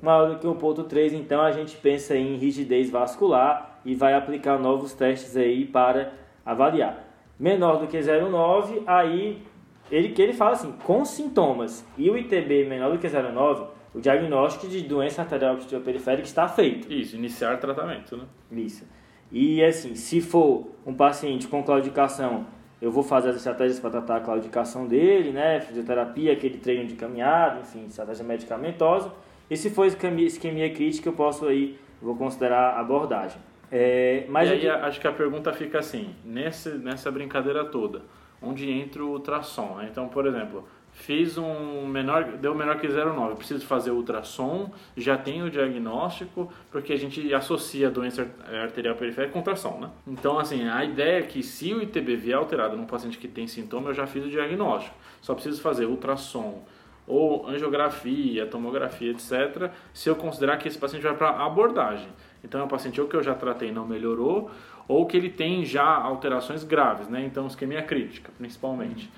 Maior 0.00 0.30
do 0.30 0.38
que 0.38 0.46
1,3, 0.46 1.12
então 1.12 1.40
a 1.40 1.52
gente 1.52 1.76
pensa 1.76 2.16
em 2.16 2.36
rigidez 2.36 2.90
vascular 2.90 3.80
e 3.84 3.94
vai 3.94 4.14
aplicar 4.14 4.58
novos 4.58 4.92
testes 4.92 5.36
aí 5.36 5.64
para 5.64 6.12
avaliar. 6.44 7.11
Menor 7.38 7.78
do 7.78 7.86
que 7.86 7.98
0,9, 7.98 8.82
aí 8.86 9.42
ele 9.90 10.10
que 10.10 10.22
ele 10.22 10.32
fala 10.32 10.52
assim, 10.52 10.72
com 10.84 11.04
sintomas 11.04 11.84
e 11.98 12.08
o 12.08 12.16
ITB 12.16 12.64
menor 12.64 12.92
do 12.92 12.98
que 12.98 13.06
0,9, 13.06 13.66
o 13.94 14.00
diagnóstico 14.00 14.66
de 14.66 14.80
doença 14.82 15.22
arterial 15.22 15.56
periférica 15.84 16.26
está 16.26 16.48
feito. 16.48 16.90
Isso, 16.92 17.16
iniciar 17.16 17.58
tratamento, 17.58 18.16
né? 18.16 18.24
Isso. 18.50 18.86
E 19.30 19.62
assim, 19.62 19.94
se 19.94 20.20
for 20.20 20.68
um 20.86 20.94
paciente 20.94 21.46
com 21.46 21.62
claudicação, 21.62 22.46
eu 22.80 22.90
vou 22.90 23.02
fazer 23.02 23.30
as 23.30 23.36
estratégias 23.36 23.78
para 23.78 23.90
tratar 23.90 24.16
a 24.16 24.20
claudicação 24.20 24.86
dele, 24.86 25.30
né? 25.30 25.60
Fisioterapia, 25.60 26.32
aquele 26.32 26.58
treino 26.58 26.86
de 26.86 26.94
caminhada, 26.94 27.60
enfim, 27.60 27.86
estratégia 27.86 28.24
medicamentosa. 28.24 29.12
E 29.48 29.56
se 29.56 29.70
for 29.70 29.86
isquemia, 29.86 30.26
isquemia 30.26 30.72
crítica, 30.72 31.08
eu 31.08 31.12
posso 31.12 31.46
aí, 31.46 31.78
vou 32.00 32.16
considerar 32.16 32.78
abordagem. 32.78 33.40
É, 33.74 34.26
mas 34.28 34.50
e 34.50 34.52
aí, 34.52 34.68
aqui... 34.68 34.84
acho 34.84 35.00
que 35.00 35.08
a 35.08 35.12
pergunta 35.12 35.50
fica 35.54 35.78
assim, 35.78 36.14
nesse, 36.22 36.68
nessa 36.72 37.10
brincadeira 37.10 37.64
toda, 37.64 38.02
onde 38.42 38.70
entra 38.70 39.02
o 39.02 39.12
ultrassom? 39.12 39.76
Né? 39.76 39.88
Então, 39.90 40.08
por 40.08 40.26
exemplo, 40.26 40.68
fiz 40.92 41.38
um 41.38 41.86
menor, 41.86 42.36
deu 42.36 42.54
menor 42.54 42.78
que 42.78 42.86
0,9, 42.86 43.34
preciso 43.36 43.66
fazer 43.66 43.90
ultrassom, 43.90 44.70
já 44.94 45.16
tenho 45.16 45.46
o 45.46 45.50
diagnóstico, 45.50 46.52
porque 46.70 46.92
a 46.92 46.98
gente 46.98 47.32
associa 47.32 47.88
a 47.88 47.90
doença 47.90 48.30
arterial 48.62 48.94
periférica 48.94 49.32
com 49.32 49.38
ultrassom, 49.38 49.80
né? 49.80 49.90
Então, 50.06 50.38
assim, 50.38 50.68
a 50.68 50.84
ideia 50.84 51.20
é 51.20 51.22
que 51.22 51.42
se 51.42 51.72
o 51.72 51.82
ITB 51.82 52.16
vier 52.16 52.36
alterado 52.36 52.76
num 52.76 52.84
paciente 52.84 53.16
que 53.16 53.26
tem 53.26 53.46
sintoma, 53.46 53.88
eu 53.88 53.94
já 53.94 54.06
fiz 54.06 54.22
o 54.22 54.28
diagnóstico. 54.28 54.94
Só 55.22 55.32
preciso 55.32 55.62
fazer 55.62 55.86
ultrassom 55.86 56.62
ou 57.06 57.48
angiografia, 57.48 58.46
tomografia, 58.46 59.10
etc., 59.10 59.70
se 59.92 60.08
eu 60.08 60.14
considerar 60.14 60.56
que 60.58 60.68
esse 60.68 60.78
paciente 60.78 61.02
vai 61.02 61.16
para 61.16 61.30
abordagem. 61.30 62.08
Então, 62.44 62.60
é 62.60 62.64
um 62.64 62.68
paciente 62.68 63.00
ou 63.00 63.06
que 63.06 63.16
eu 63.16 63.22
já 63.22 63.34
tratei 63.34 63.68
e 63.68 63.72
não 63.72 63.86
melhorou, 63.86 64.50
ou 64.88 65.06
que 65.06 65.16
ele 65.16 65.30
tem 65.30 65.64
já 65.64 65.84
alterações 65.84 66.64
graves, 66.64 67.08
né? 67.08 67.24
Então, 67.24 67.46
isquemia 67.46 67.82
crítica, 67.82 68.30
principalmente 68.36 69.10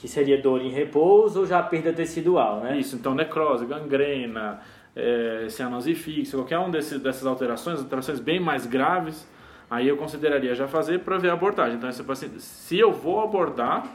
que 0.00 0.06
seria 0.06 0.40
dor 0.40 0.62
em 0.62 0.70
repouso 0.70 1.40
ou 1.40 1.46
já 1.46 1.60
perda 1.62 1.92
tecidual, 1.92 2.60
né? 2.60 2.78
Isso, 2.78 2.94
então 2.94 3.14
necrose, 3.14 3.66
gangrena, 3.66 4.60
é, 4.94 5.46
cianose 5.48 5.94
fixa, 5.94 6.36
qualquer 6.36 6.58
um 6.58 6.70
desses, 6.70 7.00
dessas 7.00 7.26
alterações, 7.26 7.80
alterações 7.80 8.20
bem 8.20 8.38
mais 8.38 8.64
graves, 8.64 9.28
aí 9.68 9.88
eu 9.88 9.96
consideraria 9.96 10.54
já 10.54 10.68
fazer 10.68 11.00
para 11.00 11.18
ver 11.18 11.30
a 11.30 11.32
abordagem. 11.32 11.76
Então, 11.76 11.90
esse 11.90 12.02
paciente, 12.04 12.40
se 12.40 12.78
eu 12.78 12.92
vou 12.92 13.20
abordar, 13.20 13.86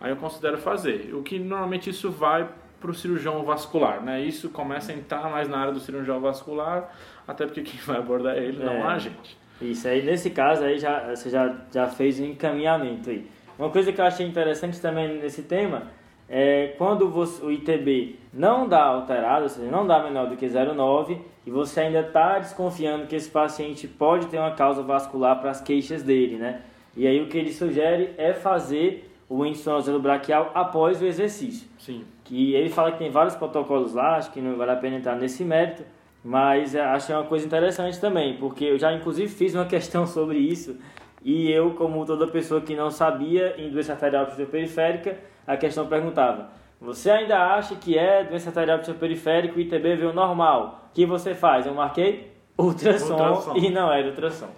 aí 0.00 0.10
eu 0.10 0.16
considero 0.16 0.56
fazer. 0.56 1.14
O 1.14 1.22
que 1.22 1.38
normalmente 1.38 1.90
isso 1.90 2.10
vai 2.10 2.48
para 2.82 2.90
o 2.90 2.94
cirurgião 2.94 3.42
vascular, 3.44 4.02
né? 4.02 4.20
Isso 4.20 4.50
começa 4.50 4.92
a 4.92 4.94
entrar 4.94 5.30
mais 5.30 5.48
na 5.48 5.58
área 5.58 5.72
do 5.72 5.80
cirurgião 5.80 6.20
vascular, 6.20 6.92
até 7.26 7.46
porque 7.46 7.62
quem 7.62 7.80
vai 7.80 7.96
abordar 7.96 8.36
ele 8.36 8.60
é, 8.60 8.66
não 8.66 8.74
é 8.74 8.82
a 8.82 8.98
gente. 8.98 9.38
Isso 9.60 9.86
aí, 9.86 10.04
nesse 10.04 10.30
caso 10.30 10.64
aí 10.64 10.78
já, 10.78 11.14
você 11.14 11.30
já, 11.30 11.54
já 11.72 11.86
fez 11.86 12.18
um 12.18 12.24
encaminhamento 12.24 13.08
aí. 13.08 13.26
Uma 13.58 13.70
coisa 13.70 13.92
que 13.92 14.00
eu 14.00 14.04
achei 14.04 14.26
interessante 14.26 14.80
também 14.80 15.20
nesse 15.20 15.44
tema 15.44 15.84
é 16.28 16.74
quando 16.78 17.08
você, 17.08 17.44
o 17.44 17.52
ITB 17.52 18.18
não 18.32 18.66
dá 18.66 18.82
alterado, 18.82 19.44
ou 19.44 19.48
seja, 19.48 19.70
não 19.70 19.86
dá 19.86 20.02
menor 20.02 20.28
do 20.28 20.36
que 20.36 20.46
0,9 20.46 21.18
e 21.46 21.50
você 21.50 21.80
ainda 21.80 22.00
está 22.00 22.38
desconfiando 22.38 23.06
que 23.06 23.14
esse 23.14 23.30
paciente 23.30 23.86
pode 23.86 24.26
ter 24.26 24.38
uma 24.38 24.52
causa 24.52 24.82
vascular 24.82 25.40
para 25.40 25.50
as 25.50 25.60
queixas 25.60 26.02
dele, 26.02 26.36
né? 26.36 26.62
E 26.96 27.06
aí 27.06 27.20
o 27.22 27.28
que 27.28 27.38
ele 27.38 27.52
sugere 27.52 28.14
é 28.16 28.32
fazer 28.32 29.10
o 29.28 29.46
índice 29.46 29.68
braquial 30.00 30.50
após 30.54 31.00
o 31.00 31.06
exercício. 31.06 31.66
Sim. 31.78 32.04
Que 32.32 32.54
ele 32.54 32.70
fala 32.70 32.90
que 32.90 32.96
tem 32.96 33.10
vários 33.10 33.34
protocolos 33.34 33.92
lá, 33.92 34.16
acho 34.16 34.32
que 34.32 34.40
não 34.40 34.56
vale 34.56 34.70
a 34.70 34.76
pena 34.76 34.96
entrar 34.96 35.14
nesse 35.16 35.44
mérito, 35.44 35.84
mas 36.24 36.74
é, 36.74 36.80
achei 36.80 37.14
uma 37.14 37.24
coisa 37.24 37.44
interessante 37.44 38.00
também, 38.00 38.38
porque 38.38 38.64
eu 38.64 38.78
já 38.78 38.90
inclusive 38.90 39.28
fiz 39.28 39.54
uma 39.54 39.66
questão 39.68 40.06
sobre 40.06 40.38
isso 40.38 40.78
e 41.22 41.52
eu, 41.52 41.72
como 41.74 42.06
toda 42.06 42.26
pessoa 42.26 42.62
que 42.62 42.74
não 42.74 42.90
sabia 42.90 43.54
em 43.58 43.68
doença 43.68 43.92
arterial 43.92 44.24
periférica, 44.50 45.18
a 45.46 45.58
questão 45.58 45.86
perguntava: 45.86 46.48
Você 46.80 47.10
ainda 47.10 47.36
acha 47.38 47.76
que 47.76 47.98
é 47.98 48.24
doença 48.24 48.48
arterial 48.48 48.78
periférica 48.98 49.60
e 49.60 49.64
ITB 49.64 49.96
veio 49.96 50.14
normal? 50.14 50.88
O 50.90 50.94
que 50.94 51.04
você 51.04 51.34
faz? 51.34 51.66
Eu 51.66 51.74
marquei 51.74 52.32
ultrassom, 52.56 53.12
ultrassom. 53.12 53.56
e 53.58 53.68
não 53.68 53.92
era 53.92 54.08
ultrassom. 54.08 54.48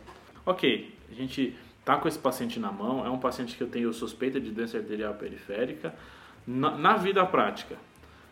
Ok, 0.47 0.95
a 1.11 1.15
gente 1.17 1.57
tá 1.85 1.97
com 1.97 2.07
esse 2.07 2.21
paciente 2.21 2.61
na 2.61 2.71
mão, 2.71 3.05
é 3.05 3.11
um 3.11 3.19
paciente 3.19 3.57
que 3.57 3.65
eu 3.65 3.69
tenho 3.69 3.93
suspeita 3.93 4.41
de 4.41 4.53
doença 4.53 4.79
arterial 4.79 5.15
periférica 5.15 5.93
na, 6.47 6.71
na 6.77 6.97
vida 6.97 7.25
prática. 7.27 7.77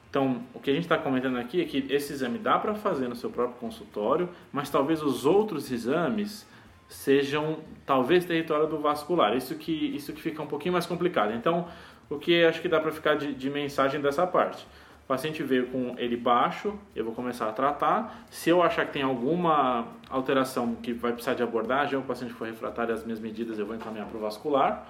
Então, 0.09 0.42
o 0.52 0.61
que 0.61 0.71
a 0.71 0.75
gente 0.75 0.85
está 0.85 0.99
comentando 0.99 1.38
aqui 1.38 1.62
é 1.62 1.64
que 1.64 1.87
esse 1.88 2.12
exame 2.12 2.38
dá 2.38 2.59
para 2.59 2.75
fazer 2.75 3.09
no 3.09 3.16
seu 3.16 3.31
próprio 3.31 3.59
consultório, 3.59 4.28
mas 4.52 4.69
talvez 4.69 5.02
os 5.02 5.25
outros 5.25 5.71
exames 5.71 6.47
sejam 6.87 7.61
talvez 7.87 8.25
território 8.25 8.66
do 8.66 8.78
vascular. 8.78 9.35
Isso 9.35 9.54
que, 9.54 9.73
isso 9.73 10.12
que 10.12 10.21
fica 10.21 10.42
um 10.42 10.47
pouquinho 10.47 10.75
mais 10.75 10.85
complicado. 10.85 11.33
Então, 11.33 11.66
o 12.11 12.19
que 12.19 12.45
acho 12.45 12.61
que 12.61 12.69
dá 12.69 12.78
para 12.78 12.92
ficar 12.92 13.14
de, 13.14 13.33
de, 13.33 13.49
mensagem 13.49 14.00
dessa 14.00 14.26
parte? 14.26 14.66
O 15.04 15.07
paciente 15.09 15.42
veio 15.42 15.69
com 15.69 15.95
ele 15.99 16.16
baixo, 16.16 16.78
eu 16.95 17.04
vou 17.04 17.14
começar 17.14 17.49
a 17.49 17.52
tratar. 17.52 18.25
Se 18.31 18.50
eu 18.50 18.62
achar 18.62 18.87
que 18.87 18.92
tem 18.92 19.02
alguma 19.02 19.88
alteração 20.11 20.75
que 20.76 20.92
vai 20.92 21.12
precisar 21.12 21.35
de 21.35 21.42
abordagem, 21.42 21.97
ou 21.97 22.02
o 22.02 22.07
paciente 22.07 22.35
for 22.35 22.47
refratário 22.47 22.95
às 22.95 23.02
minhas 23.02 23.19
medidas, 23.19 23.59
eu 23.59 23.64
vou 23.64 23.75
encaminhar 23.75 24.07
para 24.07 24.16
o 24.19 24.21
vascular. 24.21 24.87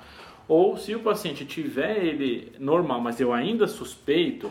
Ou 0.48 0.76
se 0.76 0.94
o 0.94 1.00
paciente 1.00 1.44
tiver 1.44 2.04
ele 2.04 2.52
normal, 2.58 3.00
mas 3.00 3.20
eu 3.20 3.32
ainda 3.32 3.66
suspeito, 3.66 4.50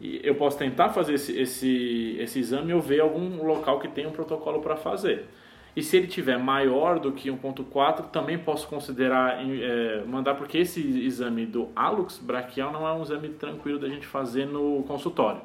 eu 0.00 0.34
posso 0.34 0.58
tentar 0.58 0.90
fazer 0.90 1.14
esse, 1.14 1.38
esse, 1.38 2.16
esse 2.18 2.38
exame 2.38 2.72
ou 2.74 2.80
ver 2.80 3.00
algum 3.00 3.42
local 3.44 3.78
que 3.78 3.88
tem 3.88 4.06
um 4.06 4.10
protocolo 4.10 4.60
para 4.60 4.76
fazer. 4.76 5.26
E 5.76 5.82
se 5.82 5.96
ele 5.96 6.06
tiver 6.06 6.38
maior 6.38 7.00
do 7.00 7.10
que 7.10 7.28
1.4, 7.28 8.10
também 8.10 8.38
posso 8.38 8.68
considerar 8.68 9.38
é, 9.44 10.04
mandar, 10.06 10.34
porque 10.34 10.58
esse 10.58 10.80
exame 10.80 11.46
do 11.46 11.68
hálux 11.74 12.18
braquial 12.18 12.72
não 12.72 12.86
é 12.86 12.92
um 12.92 13.02
exame 13.02 13.30
tranquilo 13.30 13.78
da 13.78 13.88
gente 13.88 14.06
fazer 14.06 14.46
no 14.46 14.84
consultório. 14.84 15.40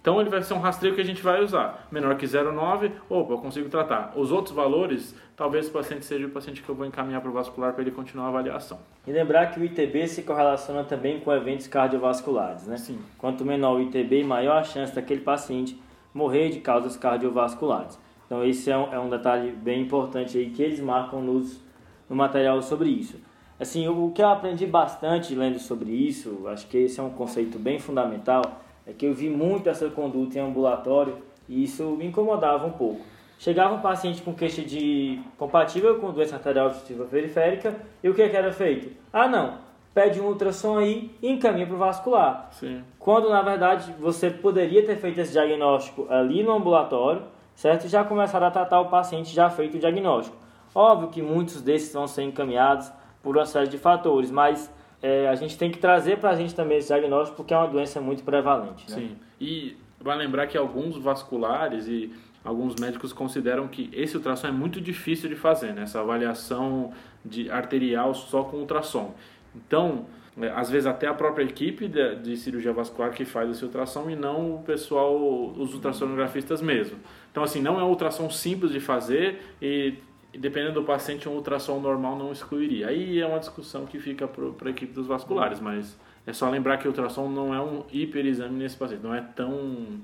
Então 0.00 0.18
ele 0.18 0.30
vai 0.30 0.42
ser 0.42 0.54
um 0.54 0.58
rastreio 0.58 0.94
que 0.94 1.00
a 1.00 1.04
gente 1.04 1.22
vai 1.22 1.42
usar. 1.42 1.86
Menor 1.90 2.16
que 2.16 2.24
0,9, 2.24 2.92
opa, 3.08 3.34
eu 3.34 3.38
consigo 3.38 3.68
tratar. 3.68 4.12
Os 4.16 4.32
outros 4.32 4.54
valores, 4.54 5.14
talvez 5.36 5.68
o 5.68 5.72
paciente 5.72 6.06
seja 6.06 6.26
o 6.26 6.30
paciente 6.30 6.62
que 6.62 6.68
eu 6.68 6.74
vou 6.74 6.86
encaminhar 6.86 7.20
para 7.20 7.30
o 7.30 7.34
vascular 7.34 7.74
para 7.74 7.82
ele 7.82 7.90
continuar 7.90 8.26
a 8.26 8.28
avaliação. 8.28 8.78
E 9.06 9.12
lembrar 9.12 9.48
que 9.48 9.60
o 9.60 9.64
ITB 9.64 10.08
se 10.08 10.22
correlaciona 10.22 10.84
também 10.84 11.20
com 11.20 11.30
eventos 11.30 11.66
cardiovasculares, 11.66 12.66
né? 12.66 12.78
Sim. 12.78 12.98
Quanto 13.18 13.44
menor 13.44 13.76
o 13.76 13.82
ITB, 13.82 14.24
maior 14.24 14.56
a 14.56 14.64
chance 14.64 14.94
daquele 14.94 15.20
paciente 15.20 15.78
morrer 16.14 16.48
de 16.48 16.60
causas 16.60 16.96
cardiovasculares. 16.96 17.98
Então 18.24 18.44
esse 18.44 18.70
é 18.70 18.78
um, 18.78 18.92
é 18.92 18.98
um 18.98 19.10
detalhe 19.10 19.50
bem 19.50 19.82
importante 19.82 20.38
aí 20.38 20.48
que 20.50 20.62
eles 20.62 20.80
marcam 20.80 21.20
nos, 21.20 21.60
no 22.08 22.16
material 22.16 22.62
sobre 22.62 22.88
isso. 22.88 23.16
Assim, 23.58 23.86
o 23.86 24.10
que 24.12 24.22
eu 24.22 24.28
aprendi 24.28 24.64
bastante 24.66 25.34
lendo 25.34 25.58
sobre 25.58 25.90
isso, 25.90 26.48
acho 26.48 26.66
que 26.68 26.78
esse 26.78 26.98
é 26.98 27.02
um 27.02 27.10
conceito 27.10 27.58
bem 27.58 27.78
fundamental, 27.78 28.62
é 28.90 28.92
que 28.92 29.06
eu 29.06 29.14
vi 29.14 29.30
muito 29.30 29.68
essa 29.68 29.88
conduta 29.88 30.36
em 30.36 30.42
ambulatório 30.42 31.16
e 31.48 31.62
isso 31.62 31.84
me 31.96 32.06
incomodava 32.06 32.66
um 32.66 32.72
pouco. 32.72 33.00
Chegava 33.38 33.74
um 33.74 33.80
paciente 33.80 34.20
com 34.20 34.34
queixa 34.34 34.62
de 34.62 35.20
compatível 35.38 35.98
com 35.98 36.12
doença 36.12 36.34
arterial 36.36 36.66
obstrutiva 36.66 37.04
periférica 37.04 37.74
e 38.02 38.08
o 38.08 38.14
que, 38.14 38.28
que 38.28 38.36
era 38.36 38.52
feito? 38.52 38.94
Ah, 39.12 39.28
não, 39.28 39.58
pede 39.94 40.20
um 40.20 40.26
ultrassom 40.26 40.76
aí 40.76 41.10
e 41.22 41.30
encaminha 41.30 41.66
para 41.66 41.76
o 41.76 41.78
vascular. 41.78 42.48
Sim. 42.50 42.82
Quando 42.98 43.30
na 43.30 43.40
verdade 43.42 43.94
você 43.98 44.28
poderia 44.28 44.84
ter 44.84 44.96
feito 44.96 45.20
esse 45.20 45.32
diagnóstico 45.32 46.06
ali 46.10 46.42
no 46.42 46.52
ambulatório, 46.52 47.22
certo? 47.54 47.84
E 47.84 47.88
já 47.88 48.04
começar 48.04 48.42
a 48.42 48.50
tratar 48.50 48.80
o 48.80 48.88
paciente 48.88 49.32
já 49.32 49.48
feito 49.48 49.76
o 49.76 49.80
diagnóstico. 49.80 50.36
Óbvio 50.74 51.08
que 51.08 51.22
muitos 51.22 51.62
desses 51.62 51.92
vão 51.92 52.06
ser 52.06 52.24
encaminhados 52.24 52.92
por 53.22 53.36
uma 53.36 53.46
série 53.46 53.68
de 53.68 53.78
fatores, 53.78 54.30
mas 54.30 54.70
é, 55.02 55.28
a 55.28 55.34
gente 55.34 55.56
tem 55.56 55.70
que 55.70 55.78
trazer 55.78 56.18
para 56.18 56.30
a 56.30 56.36
gente 56.36 56.54
também 56.54 56.78
esse 56.78 56.88
diagnóstico 56.88 57.36
porque 57.36 57.54
é 57.54 57.56
uma 57.56 57.68
doença 57.68 58.00
muito 58.00 58.22
prevalente. 58.22 58.90
Né? 58.90 58.96
Sim. 58.96 59.16
E 59.40 59.76
vai 60.00 60.16
lembrar 60.16 60.46
que 60.46 60.56
alguns 60.56 60.96
vasculares 60.96 61.86
e 61.86 62.12
alguns 62.44 62.74
médicos 62.76 63.12
consideram 63.12 63.68
que 63.68 63.90
esse 63.92 64.16
ultrassom 64.16 64.48
é 64.48 64.52
muito 64.52 64.80
difícil 64.80 65.28
de 65.28 65.36
fazer, 65.36 65.72
né? 65.72 65.82
essa 65.82 66.00
avaliação 66.00 66.92
de 67.24 67.50
arterial 67.50 68.14
só 68.14 68.44
com 68.44 68.58
ultrassom. 68.58 69.14
Então, 69.54 70.06
é, 70.40 70.48
às 70.50 70.70
vezes 70.70 70.86
até 70.86 71.06
a 71.06 71.14
própria 71.14 71.44
equipe 71.44 71.88
de, 71.88 72.16
de, 72.16 72.36
cirurgia 72.36 72.72
vascular 72.72 73.10
que 73.10 73.24
faz 73.24 73.50
esse 73.50 73.64
ultrassom 73.64 74.08
e 74.08 74.16
não 74.16 74.56
o 74.56 74.62
pessoal, 74.62 75.14
os 75.56 75.74
ultrassonografistas 75.74 76.62
mesmo. 76.62 76.98
Então, 77.30 77.42
assim, 77.42 77.60
não 77.60 77.80
é 77.80 77.84
um 77.84 77.88
ultrassom 77.88 78.30
simples 78.30 78.72
de 78.72 78.80
fazer 78.80 79.40
e 79.60 79.94
dependendo 80.38 80.74
do 80.74 80.84
paciente, 80.84 81.28
um 81.28 81.32
ultrassom 81.32 81.80
normal 81.80 82.16
não 82.16 82.32
excluiria. 82.32 82.88
Aí 82.88 83.20
é 83.20 83.26
uma 83.26 83.38
discussão 83.38 83.86
que 83.86 83.98
fica 83.98 84.28
para 84.28 84.68
a 84.68 84.70
equipe 84.70 84.92
dos 84.92 85.06
vasculares, 85.06 85.60
mas 85.60 85.98
é 86.26 86.32
só 86.32 86.48
lembrar 86.48 86.78
que 86.78 86.86
o 86.86 86.90
ultrassom 86.90 87.28
não 87.28 87.54
é 87.54 87.60
um 87.60 87.84
hiperexame 87.90 88.56
nesse 88.56 88.76
paciente, 88.76 89.02
não 89.02 89.14
é 89.14 89.20
tão, 89.20 90.00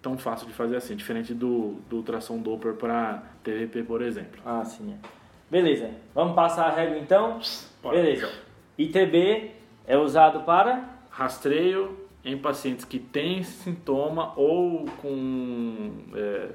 tão 0.00 0.18
fácil 0.18 0.46
de 0.46 0.52
fazer 0.52 0.76
assim, 0.76 0.94
diferente 0.96 1.32
do, 1.32 1.76
do 1.88 1.96
ultrassom 1.96 2.38
Doppler 2.38 2.74
para 2.74 3.22
TVP, 3.42 3.82
por 3.84 4.02
exemplo. 4.02 4.40
Ah, 4.44 4.64
sim. 4.64 4.96
Beleza, 5.50 5.90
vamos 6.14 6.34
passar 6.34 6.66
a 6.66 6.74
regra 6.74 6.98
então? 6.98 7.38
Pode. 7.80 7.96
Beleza. 7.96 8.30
ITB 8.76 9.50
é 9.86 9.96
usado 9.96 10.40
para? 10.44 10.88
Rastreio 11.10 11.98
em 12.24 12.38
pacientes 12.38 12.84
que 12.84 12.98
têm 12.98 13.42
sintoma 13.42 14.32
ou 14.36 14.86
com... 15.00 15.90
É, 16.14 16.48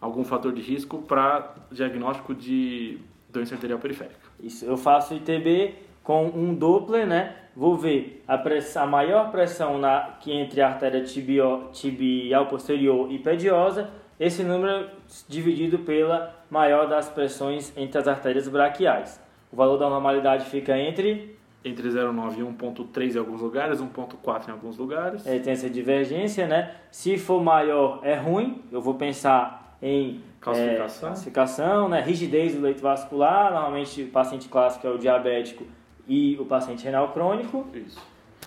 algum 0.00 0.24
fator 0.24 0.52
de 0.52 0.60
risco 0.60 0.98
para 1.02 1.54
diagnóstico 1.70 2.34
de 2.34 2.98
doença 3.28 3.54
arterial 3.54 3.78
periférica. 3.78 4.28
Isso, 4.42 4.64
eu 4.64 4.76
faço 4.76 5.14
ITB 5.14 5.74
com 6.02 6.26
um 6.26 6.54
Doppler, 6.54 7.06
né? 7.06 7.36
Vou 7.54 7.76
ver 7.76 8.22
a, 8.26 8.38
pressão, 8.38 8.84
a 8.84 8.86
maior 8.86 9.30
pressão 9.30 9.78
na, 9.78 10.16
que 10.20 10.32
entre 10.32 10.60
a 10.60 10.68
artéria 10.68 11.02
tibio, 11.02 11.68
tibial 11.72 12.46
posterior 12.46 13.10
e 13.10 13.18
pediosa, 13.18 13.90
esse 14.18 14.42
número 14.42 14.88
dividido 15.28 15.80
pela 15.80 16.34
maior 16.50 16.88
das 16.88 17.08
pressões 17.08 17.72
entre 17.76 17.98
as 17.98 18.08
artérias 18.08 18.48
braquiais. 18.48 19.20
O 19.52 19.56
valor 19.56 19.76
da 19.76 19.88
normalidade 19.88 20.44
fica 20.46 20.78
entre 20.78 21.36
entre 21.64 21.88
0,9 21.88 22.38
e 22.38 22.42
1,3 22.42 23.14
em 23.14 23.18
alguns 23.18 23.40
lugares, 23.40 23.80
1,4 23.80 24.48
em 24.48 24.52
alguns 24.52 24.78
lugares. 24.78 25.26
É, 25.26 25.38
tem 25.38 25.52
essa 25.52 25.68
divergência, 25.68 26.46
né? 26.46 26.74
Se 26.90 27.18
for 27.18 27.42
maior 27.42 28.00
é 28.02 28.14
ruim, 28.14 28.62
eu 28.70 28.80
vou 28.80 28.94
pensar 28.94 29.67
em 29.80 30.22
classificação, 30.40 31.86
é, 31.86 31.88
né? 31.88 32.00
rigidez 32.00 32.54
do 32.54 32.62
leito 32.62 32.82
vascular, 32.82 33.52
normalmente 33.52 34.02
o 34.02 34.08
paciente 34.08 34.48
clássico 34.48 34.86
é 34.86 34.90
o 34.90 34.98
diabético 34.98 35.64
e 36.06 36.36
o 36.38 36.44
paciente 36.44 36.84
renal 36.84 37.12
crônico. 37.12 37.66
Isso. 37.74 38.00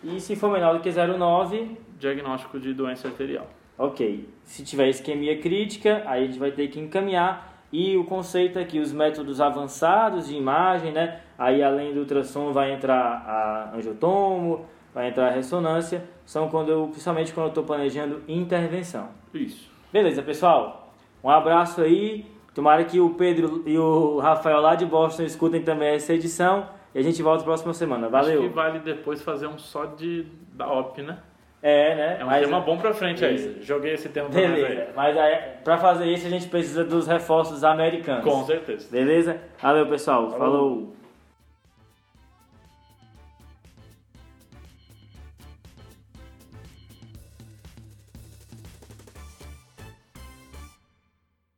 E 0.04 0.20
se 0.20 0.36
for 0.36 0.52
menor 0.52 0.74
do 0.74 0.80
que 0.82 0.89
0,9... 0.89 1.78
Diagnóstico 2.00 2.60
de 2.60 2.74
doença 2.74 3.08
arterial. 3.08 3.48
Ok. 3.78 4.28
Se 4.44 4.63
tiver 4.63 4.89
isquemia 4.89 5.39
crítica, 5.39 6.02
aí 6.08 6.24
a 6.24 6.26
gente 6.26 6.39
vai 6.39 6.52
ter 6.52 6.67
que 6.67 6.80
encaminhar. 6.80 7.52
E 7.72 7.96
o 7.96 8.04
conceito 8.04 8.58
é 8.58 8.65
que 8.65 8.80
os 8.80 8.91
métodos 8.91 9.39
avançados 9.39 10.28
de 10.28 10.36
imagem, 10.36 10.91
né? 10.91 11.22
Aí 11.38 11.62
além 11.63 11.94
do 11.94 12.00
ultrassom 12.00 12.52
vai 12.52 12.74
entrar 12.74 12.98
a 12.98 13.76
angiotomo, 13.76 14.65
vai 14.94 15.10
entrar 15.10 15.28
a 15.28 15.32
ressonância, 15.32 16.04
são 16.26 16.50
quando 16.50 16.72
eu, 16.72 16.88
principalmente 16.88 17.34
quando 17.34 17.46
eu 17.46 17.50
estou 17.50 17.63
planejando 17.63 18.24
intervenção. 18.28 19.10
Isso. 19.34 19.72
Beleza, 19.94 20.22
pessoal? 20.22 20.81
Um 21.24 21.30
abraço 21.30 21.82
aí. 21.82 22.26
Tomara 22.54 22.84
que 22.84 23.00
o 23.00 23.12
Pedro 23.12 23.64
e 23.66 23.78
o 23.78 24.20
Rafael 24.20 24.60
lá 24.60 24.76
de 24.76 24.86
Boston 24.86 25.24
escutem 25.24 25.62
também 25.62 25.96
essa 25.96 26.14
edição. 26.14 26.68
E 26.94 27.00
a 27.00 27.02
gente 27.02 27.22
volta 27.22 27.40
na 27.40 27.46
próxima 27.46 27.74
semana. 27.74 28.10
Valeu. 28.10 28.40
Acho 28.40 28.50
que 28.50 28.56
vale 28.56 28.80
depois 28.80 29.22
fazer 29.22 29.48
um 29.48 29.58
só 29.58 29.86
de 29.86 30.26
da 30.54 30.68
OP, 30.72 31.02
né? 31.02 31.18
É, 31.64 31.96
né? 31.96 32.18
É 32.20 32.24
um 32.24 32.28
mas, 32.28 32.44
tema 32.44 32.60
bom 32.60 32.78
pra 32.78 32.94
frente 32.94 33.24
aí. 33.24 33.58
Joguei 33.62 33.94
esse 33.94 34.10
tema 34.10 34.30
pra 34.30 34.42
Beleza. 34.42 34.82
Aí. 34.82 34.88
Mas 34.96 35.18
aí, 35.18 35.38
pra 35.64 35.78
fazer 35.78 36.06
isso 36.12 36.26
a 36.26 36.30
gente 36.30 36.48
precisa 36.48 36.84
dos 36.84 37.08
reforços 37.08 37.64
americanos. 37.64 38.24
Com 38.24 38.44
certeza. 38.44 38.90
Beleza? 38.92 39.40
Valeu, 39.62 39.88
pessoal. 39.88 40.32
Falou. 40.32 40.40
Falou. 40.40 41.01